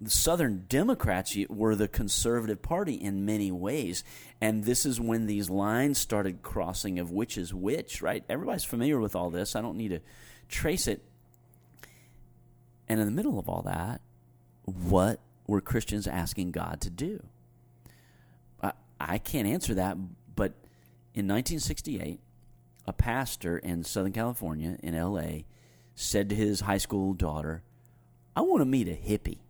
the 0.00 0.10
Southern 0.10 0.64
Democrats 0.68 1.36
were 1.48 1.74
the 1.74 1.88
conservative 1.88 2.60
party 2.60 2.94
in 2.94 3.24
many 3.24 3.50
ways, 3.50 4.04
and 4.40 4.64
this 4.64 4.84
is 4.84 5.00
when 5.00 5.26
these 5.26 5.48
lines 5.48 5.98
started 5.98 6.42
crossing 6.42 6.98
of 6.98 7.10
which 7.10 7.38
is 7.38 7.54
which. 7.54 8.02
Right? 8.02 8.24
Everybody's 8.28 8.64
familiar 8.64 8.98
with 9.00 9.16
all 9.16 9.30
this. 9.30 9.56
I 9.56 9.60
don't 9.62 9.76
need 9.76 9.88
to 9.88 10.00
trace 10.48 10.86
it. 10.86 11.02
And 12.88 13.00
in 13.00 13.06
the 13.06 13.12
middle 13.12 13.38
of 13.38 13.48
all 13.48 13.62
that, 13.62 14.00
what 14.64 15.20
were 15.46 15.60
Christians 15.60 16.06
asking 16.06 16.50
God 16.50 16.80
to 16.82 16.90
do? 16.90 17.22
I 19.00 19.18
can't 19.18 19.46
answer 19.46 19.74
that, 19.74 19.98
but 20.34 20.52
in 21.12 21.26
1968, 21.26 22.20
a 22.86 22.92
pastor 22.92 23.58
in 23.58 23.84
Southern 23.84 24.12
California, 24.12 24.78
in 24.82 24.96
LA, 24.96 25.42
said 25.94 26.28
to 26.30 26.34
his 26.34 26.60
high 26.60 26.78
school 26.78 27.12
daughter, 27.12 27.62
I 28.34 28.40
want 28.42 28.62
to 28.62 28.66
meet 28.66 28.88
a 28.88 28.92
hippie. 28.92 29.40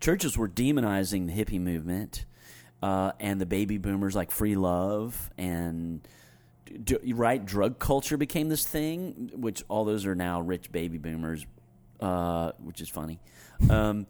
Churches 0.00 0.36
were 0.36 0.48
demonizing 0.48 1.26
the 1.26 1.32
hippie 1.32 1.60
movement 1.60 2.24
uh, 2.82 3.12
and 3.18 3.40
the 3.40 3.46
baby 3.46 3.78
boomers 3.78 4.14
like 4.14 4.30
free 4.30 4.56
love 4.56 5.30
and 5.38 6.06
right 7.14 7.46
drug 7.46 7.78
culture 7.78 8.16
became 8.16 8.48
this 8.48 8.66
thing 8.66 9.30
which 9.34 9.62
all 9.68 9.84
those 9.84 10.04
are 10.04 10.16
now 10.16 10.40
rich 10.40 10.72
baby 10.72 10.98
boomers 10.98 11.46
uh, 12.00 12.50
which 12.58 12.80
is 12.80 12.88
funny 12.88 13.20
um, 13.70 14.06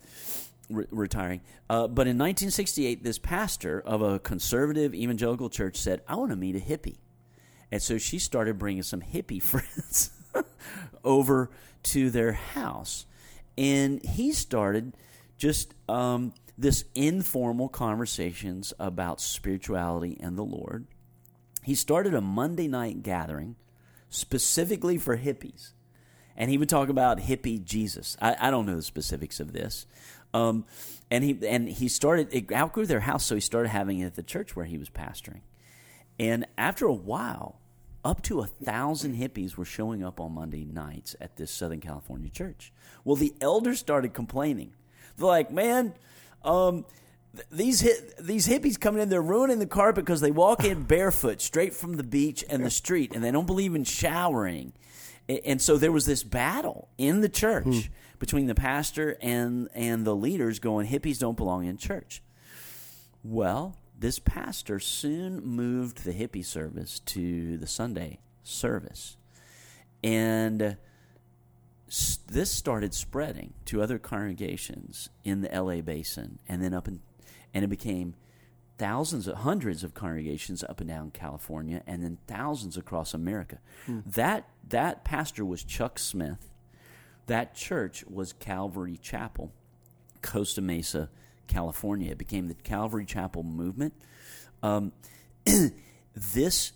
re- 0.70 0.86
retiring. 0.90 1.42
Uh, 1.68 1.86
but 1.86 2.06
in 2.06 2.16
1968 2.16 3.04
this 3.04 3.18
pastor 3.18 3.80
of 3.80 4.02
a 4.02 4.18
conservative 4.18 4.94
evangelical 4.94 5.48
church 5.50 5.76
said 5.76 6.00
i 6.08 6.14
want 6.16 6.30
to 6.30 6.36
meet 6.36 6.56
a 6.56 6.60
hippie. 6.60 6.96
And 7.72 7.82
so 7.82 7.98
she 7.98 8.18
started 8.18 8.58
bringing 8.58 8.82
some 8.82 9.00
hippie 9.00 9.42
friends 9.42 10.10
over 11.04 11.50
to 11.84 12.10
their 12.10 12.32
house. 12.32 13.06
And 13.58 14.04
he 14.04 14.32
started 14.32 14.94
just 15.36 15.74
um, 15.88 16.32
this 16.56 16.84
informal 16.94 17.68
conversations 17.68 18.72
about 18.78 19.20
spirituality 19.20 20.16
and 20.20 20.36
the 20.36 20.44
Lord. 20.44 20.86
He 21.62 21.74
started 21.74 22.14
a 22.14 22.20
Monday 22.20 22.68
night 22.68 23.02
gathering 23.02 23.56
specifically 24.08 24.98
for 24.98 25.18
hippies. 25.18 25.72
And 26.36 26.50
he 26.50 26.58
would 26.58 26.68
talk 26.68 26.88
about 26.88 27.18
hippie 27.18 27.62
Jesus. 27.62 28.16
I, 28.20 28.36
I 28.38 28.50
don't 28.50 28.66
know 28.66 28.76
the 28.76 28.82
specifics 28.82 29.40
of 29.40 29.52
this. 29.52 29.86
Um, 30.34 30.66
and 31.10 31.24
he 31.24 31.38
and 31.46 31.68
he 31.68 31.88
started 31.88 32.28
it 32.30 32.52
outgrew 32.52 32.84
their 32.84 33.00
house, 33.00 33.24
so 33.24 33.34
he 33.34 33.40
started 33.40 33.70
having 33.70 34.00
it 34.00 34.06
at 34.06 34.16
the 34.16 34.22
church 34.22 34.54
where 34.54 34.66
he 34.66 34.76
was 34.76 34.90
pastoring. 34.90 35.40
And 36.18 36.46
after 36.58 36.86
a 36.86 36.92
while, 36.92 37.60
up 38.04 38.22
to 38.22 38.40
a 38.40 38.46
thousand 38.46 39.16
hippies 39.16 39.56
were 39.56 39.64
showing 39.64 40.04
up 40.04 40.20
on 40.20 40.32
Monday 40.32 40.64
nights 40.64 41.16
at 41.20 41.36
this 41.36 41.50
Southern 41.50 41.80
California 41.80 42.28
church. 42.28 42.72
Well, 43.04 43.16
the 43.16 43.34
elders 43.40 43.78
started 43.78 44.12
complaining. 44.12 44.72
They're 45.16 45.26
like, 45.26 45.50
"Man, 45.50 45.94
um, 46.44 46.84
th- 47.34 47.46
these 47.50 47.80
hit, 47.80 48.16
these 48.18 48.46
hippies 48.48 48.78
coming 48.78 49.02
in, 49.02 49.08
they're 49.08 49.22
ruining 49.22 49.58
the 49.58 49.66
carpet 49.66 50.04
because 50.04 50.20
they 50.20 50.30
walk 50.30 50.64
in 50.64 50.82
barefoot 50.88 51.40
straight 51.40 51.74
from 51.74 51.94
the 51.94 52.04
beach 52.04 52.44
and 52.48 52.64
the 52.64 52.70
street, 52.70 53.12
and 53.14 53.22
they 53.22 53.30
don't 53.30 53.46
believe 53.46 53.74
in 53.74 53.84
showering." 53.84 54.72
And 55.28 55.60
so 55.60 55.76
there 55.76 55.90
was 55.90 56.06
this 56.06 56.22
battle 56.22 56.88
in 56.98 57.20
the 57.20 57.28
church 57.28 57.64
hmm. 57.64 57.80
between 58.20 58.46
the 58.46 58.54
pastor 58.54 59.16
and 59.20 59.68
and 59.74 60.06
the 60.06 60.14
leaders, 60.14 60.58
going, 60.58 60.86
"Hippies 60.86 61.18
don't 61.18 61.36
belong 61.36 61.66
in 61.66 61.76
church." 61.76 62.22
Well, 63.24 63.76
this 63.98 64.18
pastor 64.18 64.78
soon 64.78 65.44
moved 65.44 66.04
the 66.04 66.12
hippie 66.12 66.44
service 66.44 67.00
to 67.00 67.56
the 67.56 67.66
Sunday 67.66 68.20
service. 68.42 69.16
And 70.04 70.76
this 72.26 72.50
started 72.50 72.94
spreading 72.94 73.54
to 73.66 73.82
other 73.82 73.98
congregations 73.98 75.08
in 75.24 75.40
the 75.40 75.48
LA 75.48 75.80
basin 75.80 76.38
and 76.48 76.62
then 76.62 76.74
up 76.74 76.88
in 76.88 77.00
and 77.54 77.64
it 77.64 77.68
became 77.68 78.14
thousands 78.78 79.26
of 79.26 79.38
hundreds 79.38 79.82
of 79.82 79.94
congregations 79.94 80.62
up 80.64 80.80
and 80.80 80.88
down 80.88 81.10
California 81.10 81.82
and 81.86 82.02
then 82.02 82.18
thousands 82.26 82.76
across 82.76 83.14
America. 83.14 83.58
Hmm. 83.86 84.00
That 84.04 84.48
that 84.68 85.04
pastor 85.04 85.44
was 85.44 85.62
Chuck 85.62 85.98
Smith. 85.98 86.50
That 87.26 87.54
church 87.54 88.04
was 88.06 88.32
Calvary 88.32 88.98
Chapel, 88.98 89.52
Costa 90.22 90.60
Mesa, 90.60 91.08
California. 91.46 92.12
It 92.12 92.18
became 92.18 92.48
the 92.48 92.54
Calvary 92.54 93.04
Chapel 93.04 93.42
movement. 93.42 93.94
Um, 94.62 94.92
this 96.14 96.72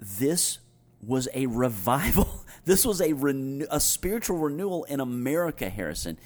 this 0.00 0.58
was 1.02 1.28
a 1.34 1.46
revival. 1.46 2.43
This 2.64 2.84
was 2.84 3.00
a 3.00 3.12
renew, 3.12 3.66
a 3.70 3.80
spiritual 3.80 4.38
renewal 4.38 4.84
in 4.84 5.00
America, 5.00 5.68
Harrison. 5.68 6.18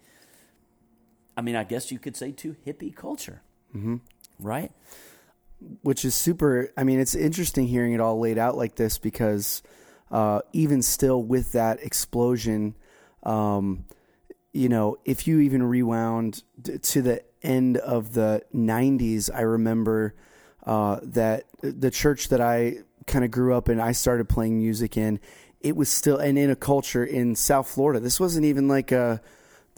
I 1.36 1.42
mean, 1.42 1.56
I 1.56 1.64
guess 1.64 1.92
you 1.92 2.00
could 2.00 2.16
say 2.16 2.32
to 2.34 2.56
hippie 2.66 2.96
culture, 2.96 3.42
mm-hmm. 3.76 3.98
right? 4.40 4.72
Which 5.82 6.06
is 6.06 6.16
super. 6.16 6.72
I 6.78 6.84
mean, 6.84 7.00
it's 7.00 7.16
interesting 7.16 7.68
hearing 7.68 7.94
it 7.94 8.00
all 8.00 8.20
laid 8.20 8.38
out 8.38 8.56
like 8.56 8.76
this 8.76 8.98
because 8.98 9.62
uh, 10.12 10.42
even 10.54 10.82
still, 10.82 11.22
with 11.22 11.52
that 11.52 11.84
explosion, 11.84 12.76
um, 13.24 13.86
you 14.54 14.70
know, 14.70 14.98
if 15.06 15.28
you 15.28 15.40
even 15.40 15.64
rewound 15.64 16.44
to 16.82 17.02
the 17.02 17.24
end 17.44 17.78
of 17.78 18.14
the 18.14 18.44
90s, 18.54 19.30
I 19.34 19.42
remember 19.42 20.16
uh, 20.66 21.00
that 21.04 21.46
the 21.62 21.92
church 21.92 22.30
that 22.30 22.42
I 22.42 22.80
kind 23.06 23.26
of 23.26 23.32
grew 23.32 23.54
up 23.54 23.70
in, 23.70 23.80
I 23.80 23.92
started 23.92 24.30
playing 24.30 24.58
music 24.58 24.98
in, 24.98 25.20
it 25.62 25.76
was 25.76 25.90
still 25.90 26.18
and 26.18 26.38
in 26.38 26.50
a 26.50 26.56
culture 26.56 27.04
in 27.04 27.36
South 27.36 27.68
Florida. 27.68 28.00
This 28.00 28.20
wasn't 28.20 28.46
even 28.46 28.68
like 28.68 28.92
a 28.92 29.22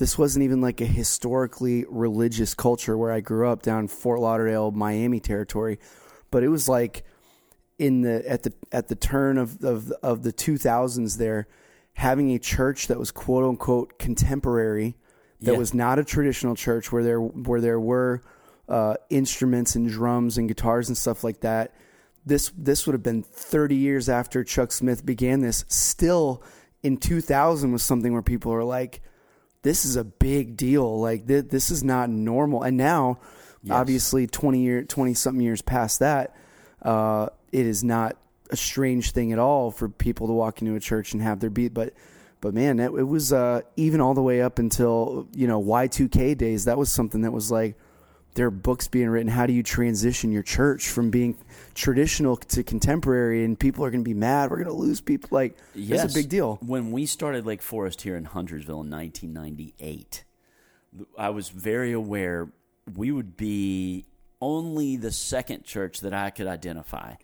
this 0.01 0.17
wasn't 0.17 0.41
even 0.41 0.61
like 0.61 0.81
a 0.81 0.85
historically 0.85 1.85
religious 1.87 2.55
culture 2.55 2.97
where 2.97 3.11
I 3.11 3.19
grew 3.19 3.47
up 3.47 3.61
down 3.61 3.87
Fort 3.87 4.19
Lauderdale, 4.19 4.71
Miami 4.71 5.19
territory, 5.19 5.77
but 6.31 6.43
it 6.43 6.47
was 6.47 6.67
like 6.67 7.05
in 7.77 8.01
the 8.01 8.27
at 8.27 8.41
the 8.41 8.51
at 8.71 8.87
the 8.87 8.95
turn 8.95 9.37
of 9.37 9.63
of 9.63 9.91
of 10.01 10.23
the 10.23 10.33
2000s 10.33 11.19
there 11.19 11.47
having 11.93 12.31
a 12.31 12.39
church 12.39 12.87
that 12.87 12.97
was 12.97 13.11
quote 13.11 13.43
unquote 13.43 13.99
contemporary 13.99 14.95
that 15.39 15.51
yeah. 15.51 15.57
was 15.59 15.71
not 15.71 15.99
a 15.99 16.03
traditional 16.03 16.55
church 16.55 16.91
where 16.91 17.03
there 17.03 17.21
where 17.21 17.61
there 17.61 17.79
were 17.79 18.23
uh, 18.67 18.95
instruments 19.11 19.75
and 19.75 19.87
drums 19.87 20.35
and 20.35 20.47
guitars 20.47 20.87
and 20.87 20.97
stuff 20.97 21.23
like 21.23 21.41
that 21.41 21.75
this 22.25 22.51
this 22.57 22.87
would 22.87 22.93
have 22.93 23.03
been 23.03 23.21
30 23.21 23.75
years 23.75 24.09
after 24.09 24.43
Chuck 24.43 24.71
Smith 24.71 25.05
began 25.05 25.41
this. 25.41 25.63
Still 25.67 26.43
in 26.81 26.97
2000 26.97 27.71
was 27.71 27.83
something 27.83 28.13
where 28.13 28.21
people 28.23 28.51
are 28.51 28.63
like, 28.63 29.01
"This 29.63 29.85
is 29.85 29.95
a 29.95 30.03
big 30.03 30.57
deal. 30.57 30.99
Like 30.99 31.27
th- 31.27 31.49
this 31.49 31.71
is 31.71 31.83
not 31.83 32.09
normal." 32.09 32.63
And 32.63 32.77
now 32.77 33.19
Yes. 33.63 33.75
Obviously, 33.75 34.25
twenty 34.27 34.61
year, 34.61 34.83
twenty 34.83 35.13
something 35.13 35.43
years 35.43 35.61
past 35.61 35.99
that, 35.99 36.35
uh, 36.81 37.27
it 37.51 37.65
is 37.65 37.83
not 37.83 38.17
a 38.49 38.55
strange 38.55 39.11
thing 39.11 39.31
at 39.31 39.39
all 39.39 39.69
for 39.69 39.87
people 39.87 40.27
to 40.27 40.33
walk 40.33 40.61
into 40.61 40.75
a 40.75 40.79
church 40.79 41.13
and 41.13 41.21
have 41.21 41.39
their 41.39 41.51
beat. 41.51 41.73
But, 41.73 41.93
but 42.41 42.55
man, 42.55 42.79
it, 42.79 42.91
it 42.91 43.03
was 43.03 43.31
uh, 43.31 43.61
even 43.75 44.01
all 44.01 44.15
the 44.15 44.21
way 44.23 44.41
up 44.41 44.57
until 44.57 45.27
you 45.35 45.45
know 45.45 45.59
Y 45.59 45.85
two 45.87 46.09
K 46.09 46.33
days. 46.33 46.65
That 46.65 46.79
was 46.79 46.91
something 46.91 47.21
that 47.21 47.31
was 47.31 47.51
like 47.51 47.77
there 48.35 48.47
are 48.47 48.51
books 48.51 48.87
being 48.87 49.09
written. 49.09 49.29
How 49.29 49.45
do 49.45 49.53
you 49.53 49.63
transition 49.63 50.31
your 50.31 50.43
church 50.43 50.87
from 50.87 51.09
being 51.11 51.37
traditional 51.75 52.37
to 52.37 52.63
contemporary? 52.63 53.43
And 53.43 53.59
people 53.59 53.83
are 53.85 53.91
going 53.91 54.03
to 54.03 54.07
be 54.09 54.13
mad. 54.13 54.49
We're 54.51 54.57
going 54.57 54.67
to 54.67 54.73
lose 54.73 55.01
people. 55.01 55.29
Like, 55.31 55.57
Yes. 55.75 56.05
it's 56.05 56.13
a 56.13 56.17
big 56.17 56.29
deal. 56.29 56.57
When 56.65 56.91
we 56.91 57.05
started 57.05 57.45
Lake 57.45 57.61
Forest 57.61 58.01
here 58.01 58.15
in 58.15 58.25
Huntersville 58.25 58.81
in 58.81 58.89
1998, 58.89 60.23
I 61.17 61.29
was 61.29 61.49
very 61.49 61.91
aware 61.91 62.49
we 62.95 63.11
would 63.11 63.37
be 63.37 64.05
only 64.41 64.97
the 64.97 65.11
second 65.11 65.63
church 65.63 65.99
that 66.01 66.13
I 66.13 66.29
could 66.31 66.47
identify 66.47 67.15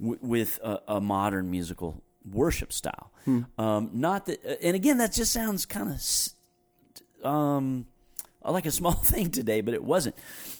w- 0.00 0.18
with 0.20 0.60
a, 0.62 0.80
a 0.86 1.00
modern 1.00 1.50
musical 1.50 2.02
worship 2.30 2.72
style. 2.72 3.10
Um, 3.58 3.90
not 3.92 4.26
that, 4.26 4.42
and 4.62 4.74
again, 4.74 4.98
that 4.98 5.12
just 5.12 5.32
sounds 5.32 5.66
kind 5.66 5.90
of 5.90 7.26
um, 7.28 7.86
like 8.52 8.66
a 8.66 8.70
small 8.70 8.92
thing 8.92 9.30
today, 9.30 9.60
but 9.60 9.74
it 9.74 9.82
wasn't. 9.82 10.16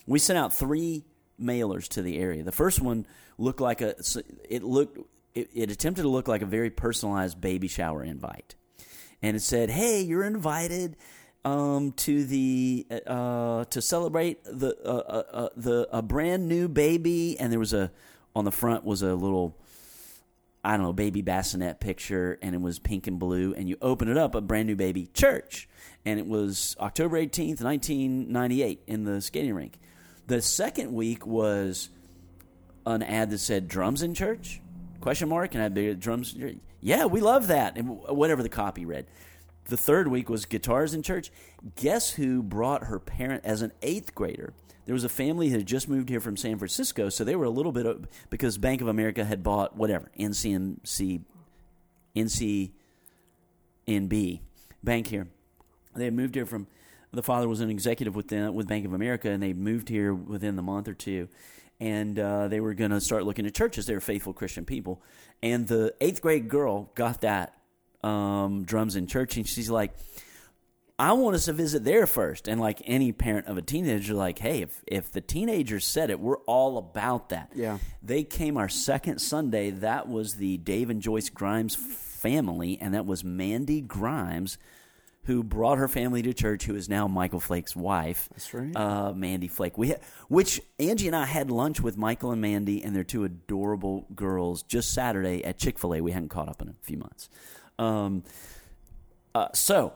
We 0.07 0.19
sent 0.19 0.39
out 0.39 0.53
three 0.53 1.05
mailers 1.41 1.89
to 1.89 2.03
the 2.03 2.19
area. 2.19 2.43
The 2.43 2.53
first 2.53 2.81
one 2.81 3.07
looked 3.37 3.61
like 3.61 3.81
a. 3.81 3.95
It 4.49 4.63
looked. 4.63 4.99
It, 5.35 5.51
it 5.55 5.71
attempted 5.71 6.03
to 6.03 6.09
look 6.09 6.29
like 6.29 6.43
a 6.43 6.47
very 6.47 6.71
personalized 6.71 7.41
baby 7.41 7.69
shower 7.69 8.03
invite, 8.03 8.55
and 9.23 9.37
it 9.37 9.41
said, 9.41 9.71
"Hey, 9.71 10.03
you're 10.03 10.25
invited." 10.25 10.97
Um, 11.45 11.93
to 11.93 12.25
the 12.25 12.85
uh, 13.07 13.65
to 13.67 13.81
celebrate 13.81 14.43
the 14.45 14.77
uh, 14.85 14.89
uh, 14.89 15.23
uh, 15.33 15.49
the 15.57 15.89
a 15.93 16.03
brand 16.03 16.49
new 16.49 16.69
baby, 16.69 17.39
and 17.39 17.53
there 17.53 17.61
was 17.61 17.73
a 17.73 17.93
on 18.35 18.45
the 18.45 18.51
front 18.51 18.85
was 18.85 19.03
a 19.03 19.15
little 19.15 19.57
I 20.65 20.73
don't 20.73 20.83
know, 20.83 20.93
baby 20.93 21.23
bassinet 21.23 21.81
picture, 21.81 22.39
and 22.43 22.55
it 22.55 22.61
was 22.61 22.79
pink 22.79 23.07
and 23.07 23.19
blue. 23.19 23.55
And 23.55 23.69
you 23.69 23.77
open 23.81 24.09
it 24.09 24.17
up, 24.17 24.35
a 24.35 24.41
brand 24.41 24.67
new 24.67 24.77
baby 24.77 25.07
church, 25.15 25.69
and 26.09 26.19
it 26.19 26.27
was 26.27 26.75
October 26.81 27.19
eighteenth, 27.19 27.61
nineteen 27.61 28.33
ninety 28.33 28.63
eight, 28.63 28.83
in 28.87 29.05
the 29.05 29.21
skating 29.21 29.55
rink. 29.55 29.79
The 30.27 30.41
second 30.41 30.93
week 30.95 31.27
was 31.27 31.91
an 32.87 33.03
ad 33.03 33.31
that 33.31 33.39
said 33.39 33.69
"drums 33.69 34.03
in 34.03 34.15
church?" 34.15 34.63
question 35.01 35.29
mark, 35.29 35.55
and 35.55 35.63
I 35.63 35.83
had 35.83 36.01
drums. 36.01 36.35
Yeah, 36.81 37.05
we 37.07 37.21
love 37.21 37.49
that, 37.49 37.77
and 37.77 37.89
whatever 37.89 38.43
the 38.43 38.49
copy 38.49 38.87
read. 38.87 39.07
The 39.67 39.77
third 39.77 40.09
week 40.09 40.31
was 40.31 40.47
guitars 40.47 40.95
in 40.95 41.03
church. 41.03 41.31
Guess 41.77 42.13
who 42.13 42.43
brought 42.43 42.85
her 42.85 42.99
parent 42.99 43.45
as 43.45 43.61
an 43.61 43.73
eighth 43.83 44.15
grader? 44.15 44.55
There 44.87 44.95
was 44.95 45.05
a 45.05 45.11
family 45.11 45.51
that 45.51 45.59
had 45.59 45.67
just 45.67 45.91
moved 45.91 46.09
here 46.09 46.21
from 46.21 46.39
San 46.39 46.57
Francisco, 46.57 47.11
so 47.11 47.23
they 47.23 47.37
were 47.37 47.45
a 47.45 47.51
little 47.51 47.73
bit 47.73 47.85
of, 47.85 48.09
because 48.31 48.57
Bank 48.57 48.81
of 48.81 48.89
America 48.89 49.27
had 49.27 49.43
bought 49.43 49.77
whatever 49.77 50.11
NCMC, 50.19 51.21
NCNB 52.17 52.71
bank 54.83 55.07
here. 55.09 55.29
They 55.95 56.05
had 56.05 56.15
moved 56.15 56.35
here 56.35 56.47
from. 56.47 56.67
The 57.11 57.23
father 57.23 57.49
was 57.49 57.61
an 57.61 57.71
executive 57.71 58.15
with 58.15 58.29
them, 58.29 58.55
with 58.55 58.69
Bank 58.69 58.85
of 58.85 58.93
America, 58.93 59.31
and 59.31 59.43
they 59.43 59.55
moved 59.55 59.89
here 59.89 60.13
within 60.13 60.57
the 60.57 60.63
month 60.63 60.89
or 60.89 60.95
two, 60.95 61.29
and 61.81 62.19
uh, 62.19 62.49
they 62.49 62.61
were 62.61 62.75
going 62.75 62.91
to 62.91 63.01
start 63.01 63.25
looking 63.25 63.47
at 63.47 63.55
churches. 63.55 63.87
They 63.87 63.95
were 63.95 64.01
faithful 64.01 64.35
Christian 64.35 64.67
people, 64.67 65.01
and 65.43 65.67
the 65.67 65.95
eighth 66.03 66.21
grade 66.21 66.49
girl 66.49 66.91
got 66.95 67.23
that 67.23 67.55
um, 68.05 68.65
drums 68.65 68.95
in 68.95 69.07
church, 69.07 69.39
and 69.39 69.49
she's 69.49 69.71
like, 69.71 69.93
I 70.99 71.13
want 71.13 71.37
us 71.37 71.45
to 71.45 71.53
visit 71.53 71.85
there 71.85 72.07
first. 72.07 72.49
And 72.49 72.61
like 72.61 72.83
any 72.85 73.13
parent 73.13 73.47
of 73.47 73.57
a 73.57 73.63
teenager, 73.63 74.15
like, 74.15 74.41
hey, 74.41 74.63
if, 74.63 74.83
if 74.87 75.13
the 75.13 75.21
teenagers 75.21 75.85
said 75.87 76.11
it, 76.11 76.19
we're 76.19 76.39
all 76.39 76.77
about 76.77 77.29
that. 77.29 77.53
Yeah. 77.55 77.79
They 78.03 78.25
came 78.25 78.57
our 78.57 78.69
second 78.69 79.21
Sunday. 79.21 79.71
That 79.71 80.09
was 80.09 80.35
the 80.35 80.57
Dave 80.57 80.91
and 80.91 81.01
Joyce 81.01 81.29
Grimes 81.29 81.77
family, 81.77 82.79
and 82.81 82.95
that 82.95 83.07
was 83.07 83.23
Mandy 83.23 83.81
Grimes, 83.81 84.59
who 85.29 85.43
brought 85.43 85.77
her 85.77 85.89
family 85.89 86.23
to 86.23 86.33
church, 86.33 86.65
who 86.65 86.75
is 86.75 86.89
now 86.89 87.07
Michael 87.07 87.39
Flake's 87.39 87.77
wife. 87.77 88.31
That's 88.31 88.55
right. 88.55 88.75
Uh, 88.75 89.13
Mandy 89.13 89.47
Flake. 89.47 89.77
We 89.77 89.91
ha- 89.91 89.99
which 90.29 90.59
Angie 90.81 91.07
and 91.07 91.15
I 91.15 91.27
had 91.27 91.51
lunch 91.51 91.83
with 91.83 91.99
Michael 91.99 92.31
and 92.31 92.41
Mandy 92.41 92.83
and 92.83 92.97
their 92.97 93.05
two 93.05 93.25
adorable 93.25 94.07
girls 94.15 94.63
just 94.63 94.95
Saturday 94.95 95.45
at 95.45 95.59
Chick 95.59 95.79
Fil 95.79 95.97
A. 95.97 96.01
We 96.01 96.13
hadn't 96.13 96.31
caught 96.31 96.49
up 96.49 96.63
in 96.63 96.71
a 96.71 96.75
few 96.81 96.97
months. 96.97 97.29
Um, 97.79 98.25
uh, 99.35 99.49
so 99.53 99.93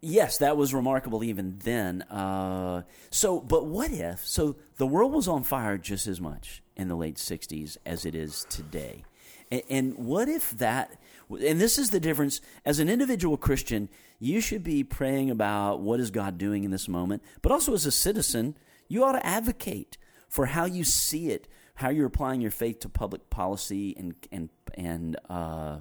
yes, 0.00 0.38
that 0.38 0.56
was 0.56 0.72
remarkable 0.72 1.24
even 1.24 1.58
then. 1.64 2.02
Uh, 2.02 2.82
so, 3.10 3.40
but 3.40 3.66
what 3.66 3.90
if? 3.90 4.24
So 4.24 4.54
the 4.76 4.86
world 4.86 5.12
was 5.12 5.26
on 5.26 5.42
fire 5.42 5.76
just 5.76 6.06
as 6.06 6.20
much 6.20 6.62
in 6.76 6.86
the 6.86 6.94
late 6.94 7.16
'60s 7.16 7.78
as 7.84 8.06
it 8.06 8.14
is 8.14 8.46
today, 8.48 9.02
and, 9.50 9.62
and 9.68 9.98
what 9.98 10.28
if 10.28 10.52
that? 10.52 11.00
And 11.34 11.60
this 11.60 11.78
is 11.78 11.90
the 11.90 12.00
difference. 12.00 12.40
As 12.64 12.78
an 12.78 12.88
individual 12.88 13.36
Christian, 13.36 13.88
you 14.18 14.40
should 14.40 14.62
be 14.62 14.84
praying 14.84 15.30
about 15.30 15.80
what 15.80 16.00
is 16.00 16.10
God 16.10 16.38
doing 16.38 16.64
in 16.64 16.70
this 16.70 16.88
moment, 16.88 17.22
but 17.40 17.52
also 17.52 17.74
as 17.74 17.86
a 17.86 17.92
citizen, 17.92 18.56
you 18.88 19.04
ought 19.04 19.12
to 19.12 19.26
advocate 19.26 19.96
for 20.28 20.46
how 20.46 20.64
you 20.64 20.84
see 20.84 21.30
it, 21.30 21.48
how 21.76 21.90
you're 21.90 22.06
applying 22.06 22.40
your 22.40 22.50
faith 22.50 22.80
to 22.80 22.88
public 22.88 23.30
policy 23.30 23.94
and 23.96 24.14
and 24.30 24.48
and. 24.74 25.16
Uh, 25.28 25.80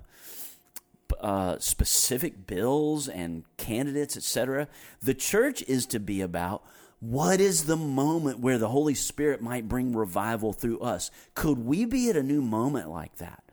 uh, 1.19 1.59
specific 1.59 2.47
bills 2.47 3.07
and 3.07 3.43
candidates, 3.57 4.15
etc. 4.15 4.67
The 5.01 5.13
church 5.13 5.61
is 5.63 5.85
to 5.87 5.99
be 5.99 6.21
about 6.21 6.63
what 7.01 7.41
is 7.41 7.65
the 7.65 7.75
moment 7.75 8.39
where 8.39 8.57
the 8.57 8.69
Holy 8.69 8.93
Spirit 8.93 9.41
might 9.41 9.67
bring 9.67 9.95
revival 9.95 10.53
through 10.53 10.79
us. 10.79 11.11
Could 11.33 11.59
we 11.59 11.85
be 11.85 12.09
at 12.09 12.15
a 12.15 12.23
new 12.23 12.41
moment 12.41 12.89
like 12.89 13.17
that? 13.17 13.43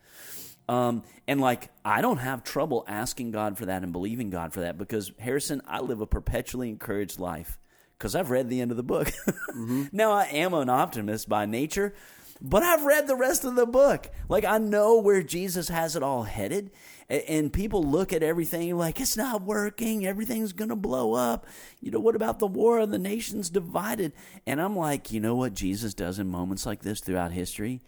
Um, 0.68 1.02
and 1.26 1.40
like, 1.40 1.70
I 1.84 2.02
don't 2.02 2.18
have 2.18 2.44
trouble 2.44 2.84
asking 2.86 3.30
God 3.30 3.56
for 3.56 3.66
that 3.66 3.82
and 3.82 3.92
believing 3.92 4.30
God 4.30 4.52
for 4.52 4.60
that 4.60 4.76
because, 4.76 5.12
Harrison, 5.18 5.62
I 5.66 5.80
live 5.80 6.00
a 6.00 6.06
perpetually 6.06 6.68
encouraged 6.68 7.18
life 7.18 7.58
because 7.98 8.14
I've 8.14 8.30
read 8.30 8.48
the 8.48 8.60
end 8.60 8.70
of 8.70 8.76
the 8.76 8.82
book. 8.82 9.10
now, 9.92 10.12
I 10.12 10.24
am 10.24 10.54
an 10.54 10.68
optimist 10.68 11.28
by 11.28 11.46
nature, 11.46 11.94
but 12.40 12.62
I've 12.62 12.84
read 12.84 13.08
the 13.08 13.16
rest 13.16 13.44
of 13.44 13.56
the 13.56 13.66
book. 13.66 14.10
Like, 14.28 14.44
I 14.44 14.58
know 14.58 14.98
where 14.98 15.22
Jesus 15.22 15.68
has 15.68 15.96
it 15.96 16.02
all 16.02 16.24
headed. 16.24 16.70
And 17.08 17.50
people 17.50 17.82
look 17.82 18.12
at 18.12 18.22
everything 18.22 18.76
like 18.76 19.00
it's 19.00 19.16
not 19.16 19.42
working, 19.42 20.06
everything's 20.06 20.52
going 20.52 20.68
to 20.68 20.76
blow 20.76 21.14
up. 21.14 21.46
You 21.80 21.90
know, 21.90 22.00
what 22.00 22.14
about 22.14 22.38
the 22.38 22.46
war 22.46 22.80
of 22.80 22.90
the 22.90 22.98
nations 22.98 23.48
divided? 23.48 24.12
And 24.46 24.60
I'm 24.60 24.76
like, 24.76 25.10
you 25.10 25.18
know 25.18 25.34
what 25.34 25.54
Jesus 25.54 25.94
does 25.94 26.18
in 26.18 26.28
moments 26.28 26.66
like 26.66 26.82
this 26.82 27.00
throughout 27.00 27.32
history? 27.32 27.80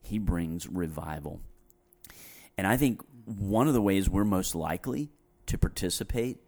He 0.00 0.20
brings 0.20 0.68
revival. 0.68 1.40
And 2.58 2.66
I 2.66 2.76
think 2.76 3.00
one 3.24 3.68
of 3.68 3.74
the 3.74 3.80
ways 3.80 4.10
we're 4.10 4.24
most 4.24 4.56
likely 4.56 5.12
to 5.46 5.56
participate 5.56 6.38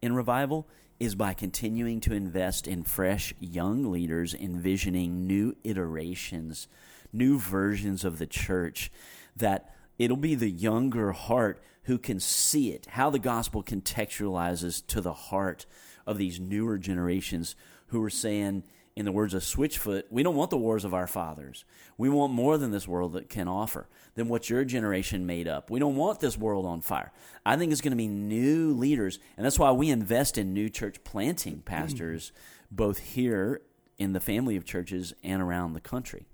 in 0.00 0.14
revival 0.14 0.66
is 0.98 1.14
by 1.14 1.34
continuing 1.34 2.00
to 2.00 2.14
invest 2.14 2.66
in 2.66 2.82
fresh 2.82 3.34
young 3.38 3.92
leaders 3.92 4.34
envisioning 4.34 5.26
new 5.26 5.54
iterations, 5.62 6.66
new 7.12 7.38
versions 7.38 8.04
of 8.04 8.18
the 8.18 8.26
church 8.26 8.90
that 9.36 9.74
it'll 9.98 10.16
be 10.16 10.34
the 10.34 10.50
younger 10.50 11.12
heart 11.12 11.62
who 11.84 11.98
can 11.98 12.20
see 12.20 12.70
it, 12.70 12.86
how 12.86 13.10
the 13.10 13.18
gospel 13.18 13.62
contextualizes 13.62 14.86
to 14.86 15.02
the 15.02 15.12
heart 15.12 15.66
of 16.06 16.16
these 16.16 16.40
newer 16.40 16.78
generations 16.78 17.54
who 17.88 18.02
are 18.02 18.10
saying, 18.10 18.62
in 18.96 19.04
the 19.04 19.12
words 19.12 19.34
of 19.34 19.42
Switchfoot, 19.42 20.04
we 20.10 20.22
don't 20.22 20.36
want 20.36 20.50
the 20.50 20.56
wars 20.56 20.84
of 20.84 20.92
our 20.92 21.06
fathers. 21.06 21.64
We 21.96 22.08
want 22.08 22.32
more 22.32 22.58
than 22.58 22.70
this 22.70 22.88
world 22.88 23.12
that 23.12 23.28
can 23.28 23.48
offer, 23.48 23.88
than 24.14 24.28
what 24.28 24.50
your 24.50 24.64
generation 24.64 25.26
made 25.26 25.48
up. 25.48 25.70
We 25.70 25.80
don't 25.80 25.96
want 25.96 26.20
this 26.20 26.36
world 26.36 26.66
on 26.66 26.80
fire. 26.80 27.12
I 27.46 27.56
think 27.56 27.72
it's 27.72 27.80
going 27.80 27.92
to 27.92 27.96
be 27.96 28.08
new 28.08 28.72
leaders, 28.72 29.18
and 29.36 29.46
that's 29.46 29.58
why 29.58 29.72
we 29.72 29.90
invest 29.90 30.36
in 30.36 30.52
new 30.52 30.68
church 30.68 31.02
planting 31.04 31.62
pastors, 31.62 32.32
mm-hmm. 32.32 32.76
both 32.76 32.98
here 32.98 33.62
in 33.98 34.12
the 34.12 34.20
family 34.20 34.56
of 34.56 34.64
churches 34.64 35.14
and 35.22 35.40
around 35.40 35.74
the 35.74 35.80
country. 35.80 36.26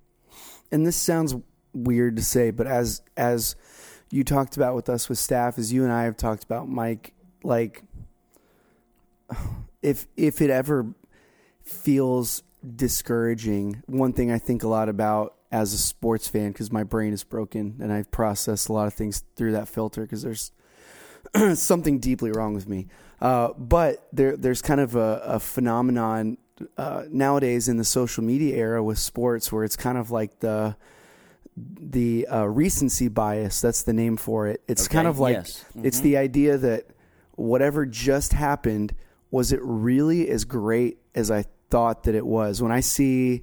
and 0.73 0.87
this 0.87 0.97
sounds 0.97 1.35
weird 1.73 2.17
to 2.17 2.23
say, 2.23 2.51
but 2.51 2.67
as 2.67 3.03
as 3.17 3.55
you 4.11 4.25
talked 4.25 4.57
about 4.57 4.75
with 4.75 4.89
us 4.89 5.09
with 5.09 5.19
staff, 5.19 5.59
as 5.59 5.73
you 5.73 5.85
and 5.85 5.93
I 5.93 6.05
have 6.05 6.17
talked 6.17 6.45
about, 6.45 6.69
Mike, 6.69 7.13
like 7.43 7.83
if 9.83 10.07
if 10.17 10.41
it 10.41 10.51
ever 10.51 10.87
feels 11.67 12.43
discouraging, 12.75 13.83
one 13.87 14.13
thing 14.13 14.31
I 14.31 14.39
think 14.39 14.63
a 14.63 14.69
lot 14.69 14.89
about 14.89 15.35
as 15.53 15.73
a 15.73 15.79
sports 15.79 16.29
fan 16.29 16.53
because 16.53 16.73
my 16.73 16.83
brain 16.83 17.13
is 17.13 17.23
broken 17.23 17.77
and 17.81 17.93
I've 17.93 18.11
processed 18.11 18.69
a 18.69 18.73
lot 18.73 18.87
of 18.87 18.95
things 18.95 19.23
through 19.37 19.53
that 19.53 19.69
filter 19.69 20.03
because 20.03 20.23
there's 20.23 20.53
something 21.59 21.99
deeply 21.99 22.31
wrong 22.33 22.55
with 22.55 22.69
me. 22.69 22.89
Uh, 23.21 23.51
but 23.57 24.09
there, 24.13 24.37
there's 24.37 24.63
kind 24.63 24.81
of 24.81 24.97
a, 24.97 25.21
a 25.25 25.41
phenomenon 25.41 26.39
uh, 26.77 27.05
nowadays 27.11 27.69
in 27.69 27.77
the 27.77 27.85
social 27.85 28.25
media 28.25 28.57
era 28.57 28.83
with 28.83 28.99
sports 28.99 29.53
where 29.53 29.65
it's 29.65 29.77
kind 29.77 29.99
of 29.99 30.11
like 30.11 30.41
the 30.41 30.77
the 31.57 32.27
uh, 32.27 32.45
recency 32.45 33.09
bias. 33.09 33.61
That's 33.61 33.83
the 33.83 33.93
name 33.95 34.17
for 34.17 34.47
it. 34.47 34.63
It's 34.69 34.87
Okay, 34.87 34.95
kind 34.95 35.09
of 35.09 35.19
like 35.19 35.37
yes. 35.37 35.65
it's 35.83 36.01
the 36.01 36.17
idea 36.19 36.59
that 36.59 36.87
whatever 37.33 37.87
just 37.87 38.35
happened 38.35 38.95
was 39.31 39.53
it 39.53 39.61
really 39.63 40.29
as 40.29 40.45
great 40.45 40.99
as 41.15 41.31
I 41.31 41.45
thought 41.71 42.05
that 42.05 42.15
it 42.15 42.27
was. 42.27 42.63
When 42.63 42.73
I 42.73 42.81
see, 42.81 43.43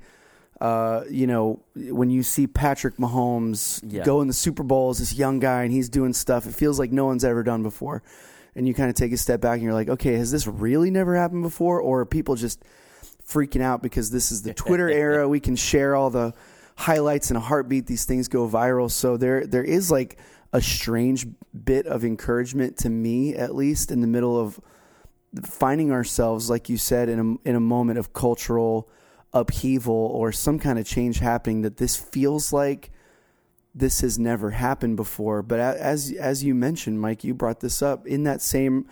uh, 0.61 1.01
you 1.09 1.27
know, 1.27 1.59
when 1.75 2.09
you 2.09 2.23
see 2.23 2.47
Patrick 2.47 2.97
Mahomes 2.97 3.81
Yeah. 3.87 4.03
go 4.03 4.21
in 4.21 4.27
the 4.27 4.33
Super 4.33 4.63
Bowl 4.63 4.89
as 4.91 4.99
this 4.99 5.13
young 5.13 5.39
guy 5.39 5.63
and 5.63 5.71
he's 5.71 5.89
doing 5.89 6.13
stuff, 6.13 6.45
it 6.45 6.53
feels 6.53 6.79
like 6.79 6.91
no 6.91 7.05
one's 7.05 7.23
ever 7.23 7.43
done 7.43 7.63
before. 7.63 8.01
And 8.55 8.67
you 8.67 8.73
kind 8.73 8.89
of 8.89 8.95
take 8.95 9.11
a 9.11 9.17
step 9.17 9.41
back 9.41 9.55
and 9.55 9.63
you're 9.63 9.73
like, 9.73 9.89
okay, 9.89 10.13
has 10.15 10.31
this 10.31 10.45
really 10.47 10.91
never 10.91 11.15
happened 11.15 11.41
before? 11.43 11.79
Or 11.81 12.01
are 12.01 12.05
people 12.05 12.35
just 12.35 12.63
freaking 13.27 13.61
out 13.61 13.81
because 13.81 14.11
this 14.11 14.31
is 14.31 14.43
the 14.43 14.53
Twitter 14.53 14.89
era? 14.89 15.27
We 15.27 15.39
can 15.39 15.55
share 15.55 15.95
all 15.95 16.09
the 16.09 16.33
highlights 16.75 17.31
in 17.31 17.35
a 17.37 17.39
heartbeat. 17.39 17.87
These 17.87 18.05
things 18.05 18.27
go 18.27 18.47
viral. 18.47 18.89
So 18.91 19.17
there, 19.17 19.45
there 19.45 19.63
is 19.63 19.89
like 19.91 20.17
a 20.53 20.61
strange 20.61 21.25
bit 21.65 21.87
of 21.87 22.05
encouragement 22.05 22.77
to 22.77 22.89
me, 22.89 23.33
at 23.35 23.55
least 23.55 23.91
in 23.91 24.01
the 24.01 24.07
middle 24.07 24.39
of 24.39 24.59
finding 25.41 25.91
ourselves, 25.91 26.49
like 26.49 26.69
you 26.69 26.77
said, 26.77 27.09
in 27.09 27.19
a 27.45 27.49
in 27.49 27.55
a 27.55 27.59
moment 27.59 27.99
of 27.99 28.13
cultural 28.13 28.89
upheaval 29.33 29.93
or 29.95 30.31
some 30.31 30.59
kind 30.59 30.77
of 30.77 30.85
change 30.85 31.19
happening. 31.19 31.61
That 31.63 31.77
this 31.77 31.95
feels 31.95 32.53
like 32.53 32.91
this 33.75 34.01
has 34.01 34.19
never 34.19 34.51
happened 34.51 34.95
before. 34.97 35.41
But 35.41 35.59
as 35.59 36.11
as 36.11 36.43
you 36.43 36.53
mentioned, 36.53 37.01
Mike, 37.01 37.23
you 37.23 37.33
brought 37.33 37.59
this 37.61 37.81
up 37.81 38.05
in 38.05 38.23
that 38.23 38.41
same 38.41 38.85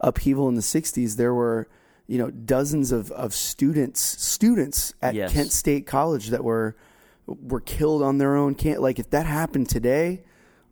upheaval 0.00 0.48
in 0.48 0.54
the 0.54 0.60
'60s. 0.62 1.16
There 1.16 1.32
were 1.34 1.68
you 2.06 2.18
know 2.18 2.30
dozens 2.30 2.92
of 2.92 3.10
of 3.12 3.34
students 3.34 4.00
students 4.00 4.94
at 5.02 5.14
Yes. 5.14 5.32
Kent 5.32 5.50
State 5.52 5.86
College 5.86 6.28
that 6.28 6.44
were 6.44 6.76
were 7.26 7.60
killed 7.60 8.02
on 8.02 8.18
their 8.18 8.36
own 8.36 8.54
camp. 8.54 8.80
Like 8.80 8.98
if 8.98 9.10
that 9.10 9.26
happened 9.26 9.68
today. 9.68 10.22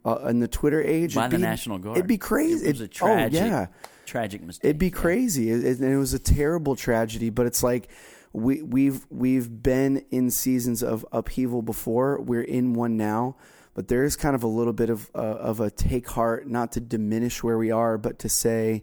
Uh, 0.06 0.26
in 0.28 0.38
the 0.38 0.46
Twitter 0.46 0.82
age, 0.82 1.14
by 1.14 1.22
it'd 1.22 1.30
the 1.32 1.36
be- 1.38 1.42
National 1.42 1.78
Guard. 1.78 1.96
It'd 1.96 2.06
be 2.06 2.18
crazy. 2.18 2.66
It 2.66 2.72
was 2.72 2.80
a 2.82 2.84
It- 2.84 2.90
tragic, 2.90 3.40
oh 3.40 3.46
yeah, 3.46 3.66
tragic 4.04 4.42
mistake. 4.42 4.64
It'd 4.64 4.78
be 4.78 4.86
Yeah. 4.86 4.92
crazy. 4.92 5.50
It, 5.50 5.64
it, 5.64 5.80
it 5.80 5.96
was 5.96 6.14
a 6.14 6.18
terrible 6.18 6.76
tragedy, 6.76 7.30
but 7.30 7.46
it's 7.46 7.62
like 7.62 7.88
we 8.32 8.62
we've 8.62 9.06
we've 9.10 9.62
been 9.62 10.04
in 10.10 10.30
seasons 10.30 10.82
of 10.82 11.04
upheaval 11.12 11.62
before. 11.62 12.20
We're 12.20 12.42
in 12.42 12.74
one 12.74 12.96
now, 12.96 13.36
but 13.74 13.88
there 13.88 14.04
is 14.04 14.16
kind 14.16 14.34
of 14.34 14.42
a 14.42 14.48
little 14.48 14.72
bit 14.72 14.90
of 14.90 15.10
uh, 15.14 15.18
of 15.18 15.60
a 15.60 15.70
take 15.70 16.08
heart, 16.08 16.48
not 16.48 16.72
to 16.72 16.80
diminish 16.80 17.42
where 17.42 17.56
we 17.58 17.70
are, 17.70 17.96
but 17.98 18.18
to 18.20 18.28
say 18.28 18.82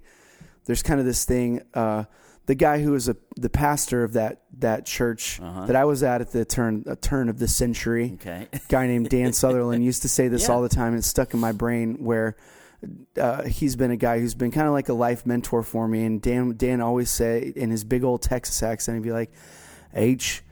there's 0.65 0.81
kind 0.83 0.99
of 0.99 1.05
this 1.05 1.25
thing. 1.25 1.61
Uh, 1.73 2.05
the 2.47 2.55
guy 2.55 2.81
who 2.81 2.91
was 2.91 3.07
a, 3.07 3.15
the 3.37 3.49
pastor 3.49 4.03
of 4.03 4.13
that 4.13 4.41
that 4.59 4.85
church 4.85 5.39
Uh-huh. 5.41 5.65
that 5.67 5.75
I 5.75 5.85
was 5.85 6.01
at 6.01 6.21
at 6.21 6.31
the 6.31 6.43
turn 6.45 6.83
a 6.87 6.95
turn 6.95 7.29
of 7.29 7.37
the 7.39 7.47
century, 7.47 8.11
Okay. 8.15 8.47
guy 8.69 8.87
named 8.87 9.09
Dan 9.09 9.31
Sutherland 9.33 9.83
used 9.83 10.01
to 10.03 10.09
say 10.09 10.27
this 10.27 10.43
Yeah. 10.47 10.55
all 10.55 10.61
the 10.61 10.69
time, 10.69 10.89
and 10.89 10.97
it's 10.97 11.07
stuck 11.07 11.33
in 11.33 11.39
my 11.39 11.51
brain. 11.51 11.97
Where 11.99 12.35
uh, 13.17 13.43
he's 13.43 13.75
been 13.75 13.91
a 13.91 13.97
guy 13.97 14.19
who's 14.19 14.33
been 14.33 14.51
kind 14.51 14.67
of 14.67 14.73
like 14.73 14.89
a 14.89 14.93
life 14.93 15.25
mentor 15.25 15.63
for 15.63 15.87
me, 15.87 16.03
and 16.03 16.21
Dan 16.21 16.55
Dan 16.57 16.81
always 16.81 17.09
say 17.09 17.53
in 17.55 17.69
his 17.69 17.83
big 17.83 18.03
old 18.03 18.21
Texas 18.21 18.63
accent, 18.63 18.97
he'd 18.97 19.03
be 19.03 19.11
like, 19.11 19.31
"H." 19.93 20.43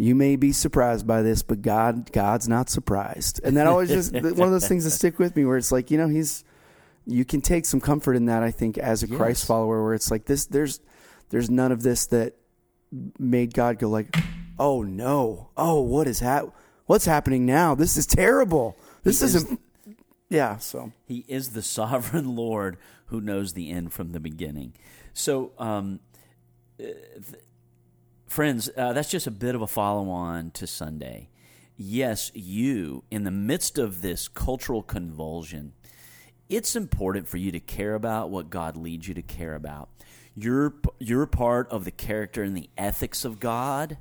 You 0.00 0.14
may 0.14 0.36
be 0.36 0.52
surprised 0.52 1.08
by 1.08 1.22
this, 1.22 1.42
but 1.42 1.60
God, 1.60 2.12
God's 2.12 2.46
not 2.46 2.70
surprised, 2.70 3.40
and 3.42 3.56
that 3.56 3.66
always 3.66 3.88
just 3.88 4.12
one 4.12 4.46
of 4.46 4.52
those 4.52 4.68
things 4.68 4.84
that 4.84 4.90
stick 4.90 5.18
with 5.18 5.34
me. 5.34 5.44
Where 5.44 5.56
it's 5.56 5.72
like, 5.72 5.90
you 5.90 5.98
know, 5.98 6.06
he's, 6.06 6.44
you 7.04 7.24
can 7.24 7.40
take 7.40 7.66
some 7.66 7.80
comfort 7.80 8.14
in 8.14 8.26
that. 8.26 8.44
I 8.44 8.52
think 8.52 8.78
as 8.78 9.02
a 9.02 9.08
Christ 9.08 9.44
follower, 9.44 9.82
where 9.82 9.94
it's 9.94 10.08
like 10.08 10.24
this, 10.26 10.46
there's, 10.46 10.78
there's 11.30 11.50
none 11.50 11.72
of 11.72 11.82
this 11.82 12.06
that 12.06 12.36
made 13.18 13.52
God 13.54 13.80
go 13.80 13.88
like, 13.88 14.16
"Oh 14.56 14.82
no, 14.82 15.50
oh 15.56 15.80
what 15.80 16.06
is 16.06 16.20
hap- 16.20 16.54
What's 16.86 17.04
happening 17.04 17.44
now? 17.44 17.74
This 17.74 17.96
is 17.96 18.06
terrible. 18.06 18.76
This 19.02 19.20
is- 19.20 19.34
isn't." 19.34 19.60
Yeah. 20.28 20.58
So 20.58 20.92
He 21.06 21.24
is 21.28 21.50
the 21.50 21.62
sovereign 21.62 22.36
Lord 22.36 22.76
who 23.06 23.20
knows 23.20 23.52
the 23.52 23.70
end 23.70 23.92
from 23.92 24.12
the 24.12 24.20
beginning. 24.20 24.74
So, 25.14 25.52
um, 25.58 26.00
uh, 26.78 26.84
th- 26.84 27.42
friends, 28.26 28.70
uh, 28.76 28.92
that's 28.92 29.10
just 29.10 29.26
a 29.26 29.32
bit 29.32 29.54
of 29.54 29.62
a 29.62 29.66
follow 29.66 30.10
on 30.10 30.50
to 30.52 30.66
Sunday. 30.66 31.30
Yes, 31.76 32.30
you, 32.34 33.04
in 33.10 33.24
the 33.24 33.30
midst 33.30 33.78
of 33.78 34.02
this 34.02 34.28
cultural 34.28 34.82
convulsion, 34.82 35.72
it's 36.48 36.76
important 36.76 37.28
for 37.28 37.36
you 37.36 37.52
to 37.52 37.60
care 37.60 37.94
about 37.94 38.30
what 38.30 38.50
God 38.50 38.76
leads 38.76 39.06
you 39.06 39.14
to 39.14 39.22
care 39.22 39.54
about. 39.54 39.88
You're, 40.34 40.74
you're 40.98 41.26
part 41.26 41.68
of 41.70 41.84
the 41.84 41.90
character 41.90 42.42
and 42.42 42.56
the 42.56 42.70
ethics 42.76 43.24
of 43.24 43.40
God 43.40 43.98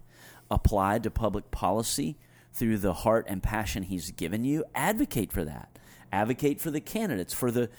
applied 0.49 1.03
to 1.03 1.11
public 1.11 1.51
policy 1.51 2.17
through 2.51 2.77
the 2.79 2.93
heart 2.93 3.25
and 3.29 3.43
passion 3.43 3.83
He's 3.83 4.11
given 4.11 4.43
you. 4.43 4.63
Advocate 4.73 5.31
for 5.31 5.45
that. 5.45 5.76
Advocate 6.11 6.59
for 6.59 6.71
the 6.71 6.81
candidates, 6.81 7.33
for 7.33 7.51
the 7.51 7.69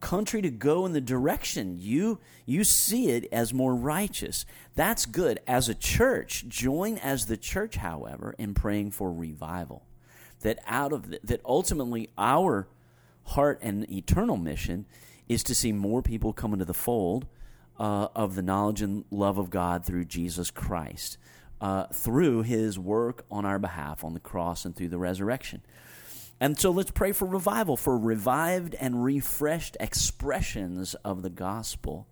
country 0.00 0.40
to 0.42 0.50
go 0.50 0.86
in 0.86 0.92
the 0.92 1.00
direction 1.00 1.76
you 1.78 2.20
you 2.46 2.64
see 2.64 3.10
it 3.10 3.28
as 3.32 3.52
more 3.52 3.74
righteous. 3.74 4.46
That's 4.74 5.06
good. 5.06 5.40
As 5.46 5.68
a 5.68 5.74
church, 5.74 6.46
join 6.48 6.98
as 6.98 7.26
the 7.26 7.36
church, 7.36 7.76
however, 7.76 8.34
in 8.38 8.54
praying 8.54 8.92
for 8.92 9.12
revival. 9.12 9.84
That 10.40 10.60
out 10.66 10.92
of 10.92 11.10
the, 11.10 11.20
that 11.24 11.40
ultimately 11.44 12.10
our 12.16 12.68
heart 13.24 13.58
and 13.60 13.90
eternal 13.90 14.36
mission 14.36 14.86
is 15.28 15.42
to 15.44 15.54
see 15.54 15.72
more 15.72 16.00
people 16.00 16.32
come 16.32 16.52
into 16.52 16.64
the 16.64 16.72
fold 16.72 17.26
uh, 17.78 18.08
of 18.14 18.34
the 18.34 18.42
knowledge 18.42 18.80
and 18.82 19.04
love 19.10 19.36
of 19.36 19.50
God 19.50 19.84
through 19.84 20.06
Jesus 20.06 20.50
Christ, 20.50 21.18
uh, 21.60 21.86
through 21.86 22.42
His 22.42 22.78
work 22.78 23.24
on 23.30 23.44
our 23.44 23.58
behalf 23.58 24.04
on 24.04 24.14
the 24.14 24.20
cross 24.20 24.64
and 24.64 24.74
through 24.74 24.88
the 24.88 24.98
resurrection. 24.98 25.62
And 26.40 26.58
so 26.58 26.70
let's 26.70 26.90
pray 26.90 27.12
for 27.12 27.26
revival, 27.26 27.76
for 27.76 27.98
revived 27.98 28.74
and 28.76 29.02
refreshed 29.02 29.76
expressions 29.80 30.94
of 30.96 31.22
the 31.22 31.30
gospel 31.30 32.06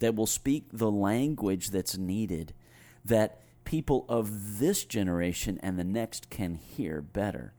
that 0.00 0.14
will 0.14 0.26
speak 0.26 0.64
the 0.72 0.90
language 0.90 1.70
that's 1.70 1.96
needed, 1.96 2.52
that 3.04 3.40
people 3.64 4.04
of 4.08 4.58
this 4.58 4.84
generation 4.84 5.60
and 5.62 5.78
the 5.78 5.84
next 5.84 6.30
can 6.30 6.54
hear 6.54 7.00
better 7.00 7.54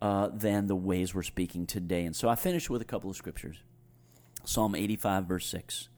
uh, 0.00 0.28
than 0.28 0.66
the 0.66 0.76
ways 0.76 1.14
we're 1.14 1.22
speaking 1.22 1.66
today. 1.66 2.04
And 2.04 2.14
so 2.14 2.28
I 2.28 2.36
finish 2.36 2.70
with 2.70 2.82
a 2.82 2.86
couple 2.86 3.10
of 3.10 3.16
scriptures 3.16 3.58
Psalm 4.44 4.76
85, 4.76 5.24
verse 5.24 5.46
6. 5.48 5.88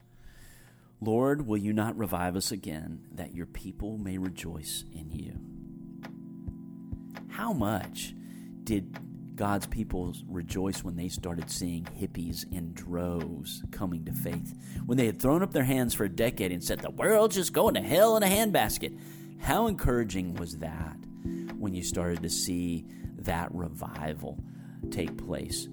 Lord, 1.01 1.45
will 1.45 1.57
you 1.57 1.71
not 1.71 1.97
revive 1.97 2.35
us 2.35 2.51
again, 2.51 3.05
that 3.13 3.33
your 3.33 3.45
people 3.45 3.97
may 3.97 4.17
rejoice 4.17 4.83
in 4.91 5.11
you? 5.11 5.39
How 7.29 7.53
much 7.53 8.13
did 8.63 8.97
God's 9.39 9.67
people 9.67 10.13
rejoice 10.27 10.83
when 10.83 10.97
they 10.97 11.07
started 11.07 11.49
seeing 11.49 11.85
hippies 11.97 12.45
in 12.51 12.73
droves 12.73 13.63
coming 13.71 14.03
to 14.03 14.11
faith? 14.11 14.53
When 14.85 14.97
they 14.97 15.05
had 15.05 15.21
thrown 15.21 15.41
up 15.41 15.53
their 15.53 15.63
hands 15.63 15.93
for 15.93 16.03
a 16.03 16.09
decade 16.09 16.51
and 16.51 16.61
said, 16.61 16.79
The 16.79 16.89
world's 16.89 17.37
just 17.37 17.53
going 17.53 17.75
to 17.75 17.81
hell 17.81 18.17
in 18.17 18.23
a 18.23 18.25
handbasket. 18.25 18.99
How 19.39 19.67
encouraging 19.67 20.33
was 20.33 20.57
that 20.57 20.97
when 21.57 21.73
you 21.73 21.83
started 21.83 22.21
to 22.23 22.29
see 22.29 22.85
that 23.19 23.47
revival 23.55 24.43
take 24.91 25.17
place? 25.17 25.69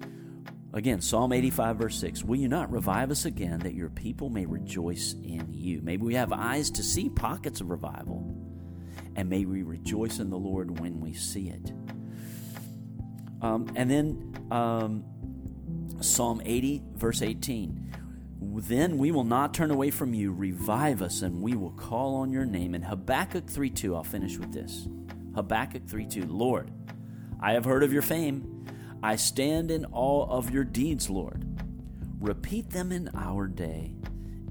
Again, 0.71 1.01
Psalm 1.01 1.33
85, 1.33 1.75
verse 1.75 1.99
6 1.99 2.23
Will 2.23 2.37
you 2.37 2.47
not 2.47 2.71
revive 2.71 3.11
us 3.11 3.25
again 3.25 3.59
that 3.59 3.75
your 3.75 3.89
people 3.89 4.29
may 4.29 4.45
rejoice 4.45 5.11
in 5.11 5.45
you? 5.51 5.81
Maybe 5.83 6.03
we 6.03 6.15
have 6.15 6.31
eyes 6.31 6.71
to 6.71 6.83
see 6.83 7.09
pockets 7.09 7.59
of 7.59 7.69
revival, 7.69 8.33
and 9.17 9.29
may 9.29 9.43
we 9.43 9.63
rejoice 9.63 10.19
in 10.19 10.29
the 10.29 10.39
Lord 10.39 10.79
when 10.79 11.01
we 11.01 11.13
see 11.13 11.49
it. 11.49 11.73
Um, 13.41 13.71
and 13.75 13.89
then 13.89 14.47
um, 14.51 15.03
Psalm 16.01 16.41
80, 16.43 16.83
verse 16.95 17.21
18. 17.21 17.83
Then 18.39 18.97
we 18.97 19.11
will 19.11 19.23
not 19.23 19.53
turn 19.53 19.71
away 19.71 19.91
from 19.91 20.13
you. 20.13 20.31
Revive 20.31 21.01
us, 21.01 21.21
and 21.21 21.41
we 21.41 21.55
will 21.55 21.71
call 21.71 22.15
on 22.15 22.31
your 22.31 22.45
name. 22.45 22.73
And 22.73 22.83
Habakkuk 22.83 23.47
3 23.49 23.69
2, 23.69 23.95
I'll 23.95 24.03
finish 24.03 24.37
with 24.37 24.51
this. 24.51 24.87
Habakkuk 25.35 25.87
3 25.87 26.05
2. 26.05 26.25
Lord, 26.25 26.71
I 27.39 27.53
have 27.53 27.65
heard 27.65 27.83
of 27.83 27.93
your 27.93 28.01
fame. 28.01 28.65
I 29.03 29.15
stand 29.15 29.69
in 29.69 29.85
awe 29.91 30.27
of 30.27 30.49
your 30.49 30.63
deeds, 30.63 31.09
Lord. 31.09 31.45
Repeat 32.19 32.71
them 32.71 32.91
in 32.91 33.09
our 33.15 33.47
day. 33.47 33.93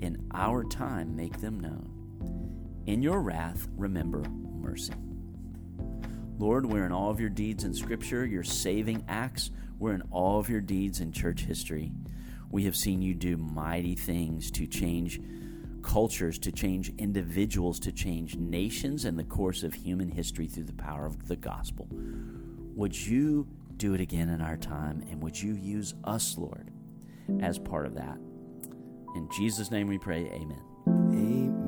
In 0.00 0.28
our 0.32 0.62
time, 0.64 1.16
make 1.16 1.40
them 1.40 1.58
known. 1.58 2.82
In 2.86 3.02
your 3.02 3.20
wrath, 3.20 3.66
remember 3.76 4.22
mercy. 4.28 4.92
Lord, 6.38 6.66
we're 6.66 6.84
in 6.84 6.92
all 6.92 7.10
of 7.10 7.18
your 7.18 7.30
deeds 7.30 7.64
in 7.64 7.72
Scripture, 7.72 8.26
your 8.26 8.44
saving 8.44 9.04
acts. 9.08 9.50
We're 9.78 9.94
in 9.94 10.02
all 10.10 10.38
of 10.38 10.50
your 10.50 10.60
deeds 10.60 11.00
in 11.00 11.12
church 11.12 11.42
history. 11.42 11.92
We 12.50 12.64
have 12.64 12.76
seen 12.76 13.00
you 13.00 13.14
do 13.14 13.36
mighty 13.36 13.94
things 13.94 14.50
to 14.52 14.66
change 14.66 15.20
cultures, 15.82 16.38
to 16.40 16.52
change 16.52 16.92
individuals, 16.98 17.80
to 17.80 17.92
change 17.92 18.36
nations 18.36 19.04
and 19.04 19.18
the 19.18 19.24
course 19.24 19.62
of 19.62 19.72
human 19.72 20.08
history 20.08 20.46
through 20.46 20.64
the 20.64 20.72
power 20.74 21.06
of 21.06 21.26
the 21.28 21.36
gospel. 21.36 21.88
Would 22.74 22.94
you 23.06 23.46
do 23.76 23.94
it 23.94 24.00
again 24.00 24.28
in 24.28 24.42
our 24.42 24.56
time? 24.56 25.04
And 25.10 25.22
would 25.22 25.40
you 25.40 25.54
use 25.54 25.94
us, 26.04 26.36
Lord, 26.36 26.70
as 27.40 27.58
part 27.58 27.86
of 27.86 27.94
that? 27.94 28.18
In 29.14 29.28
Jesus' 29.34 29.70
name 29.70 29.88
we 29.88 29.98
pray, 29.98 30.26
amen. 30.26 30.60
Amen. 30.86 31.65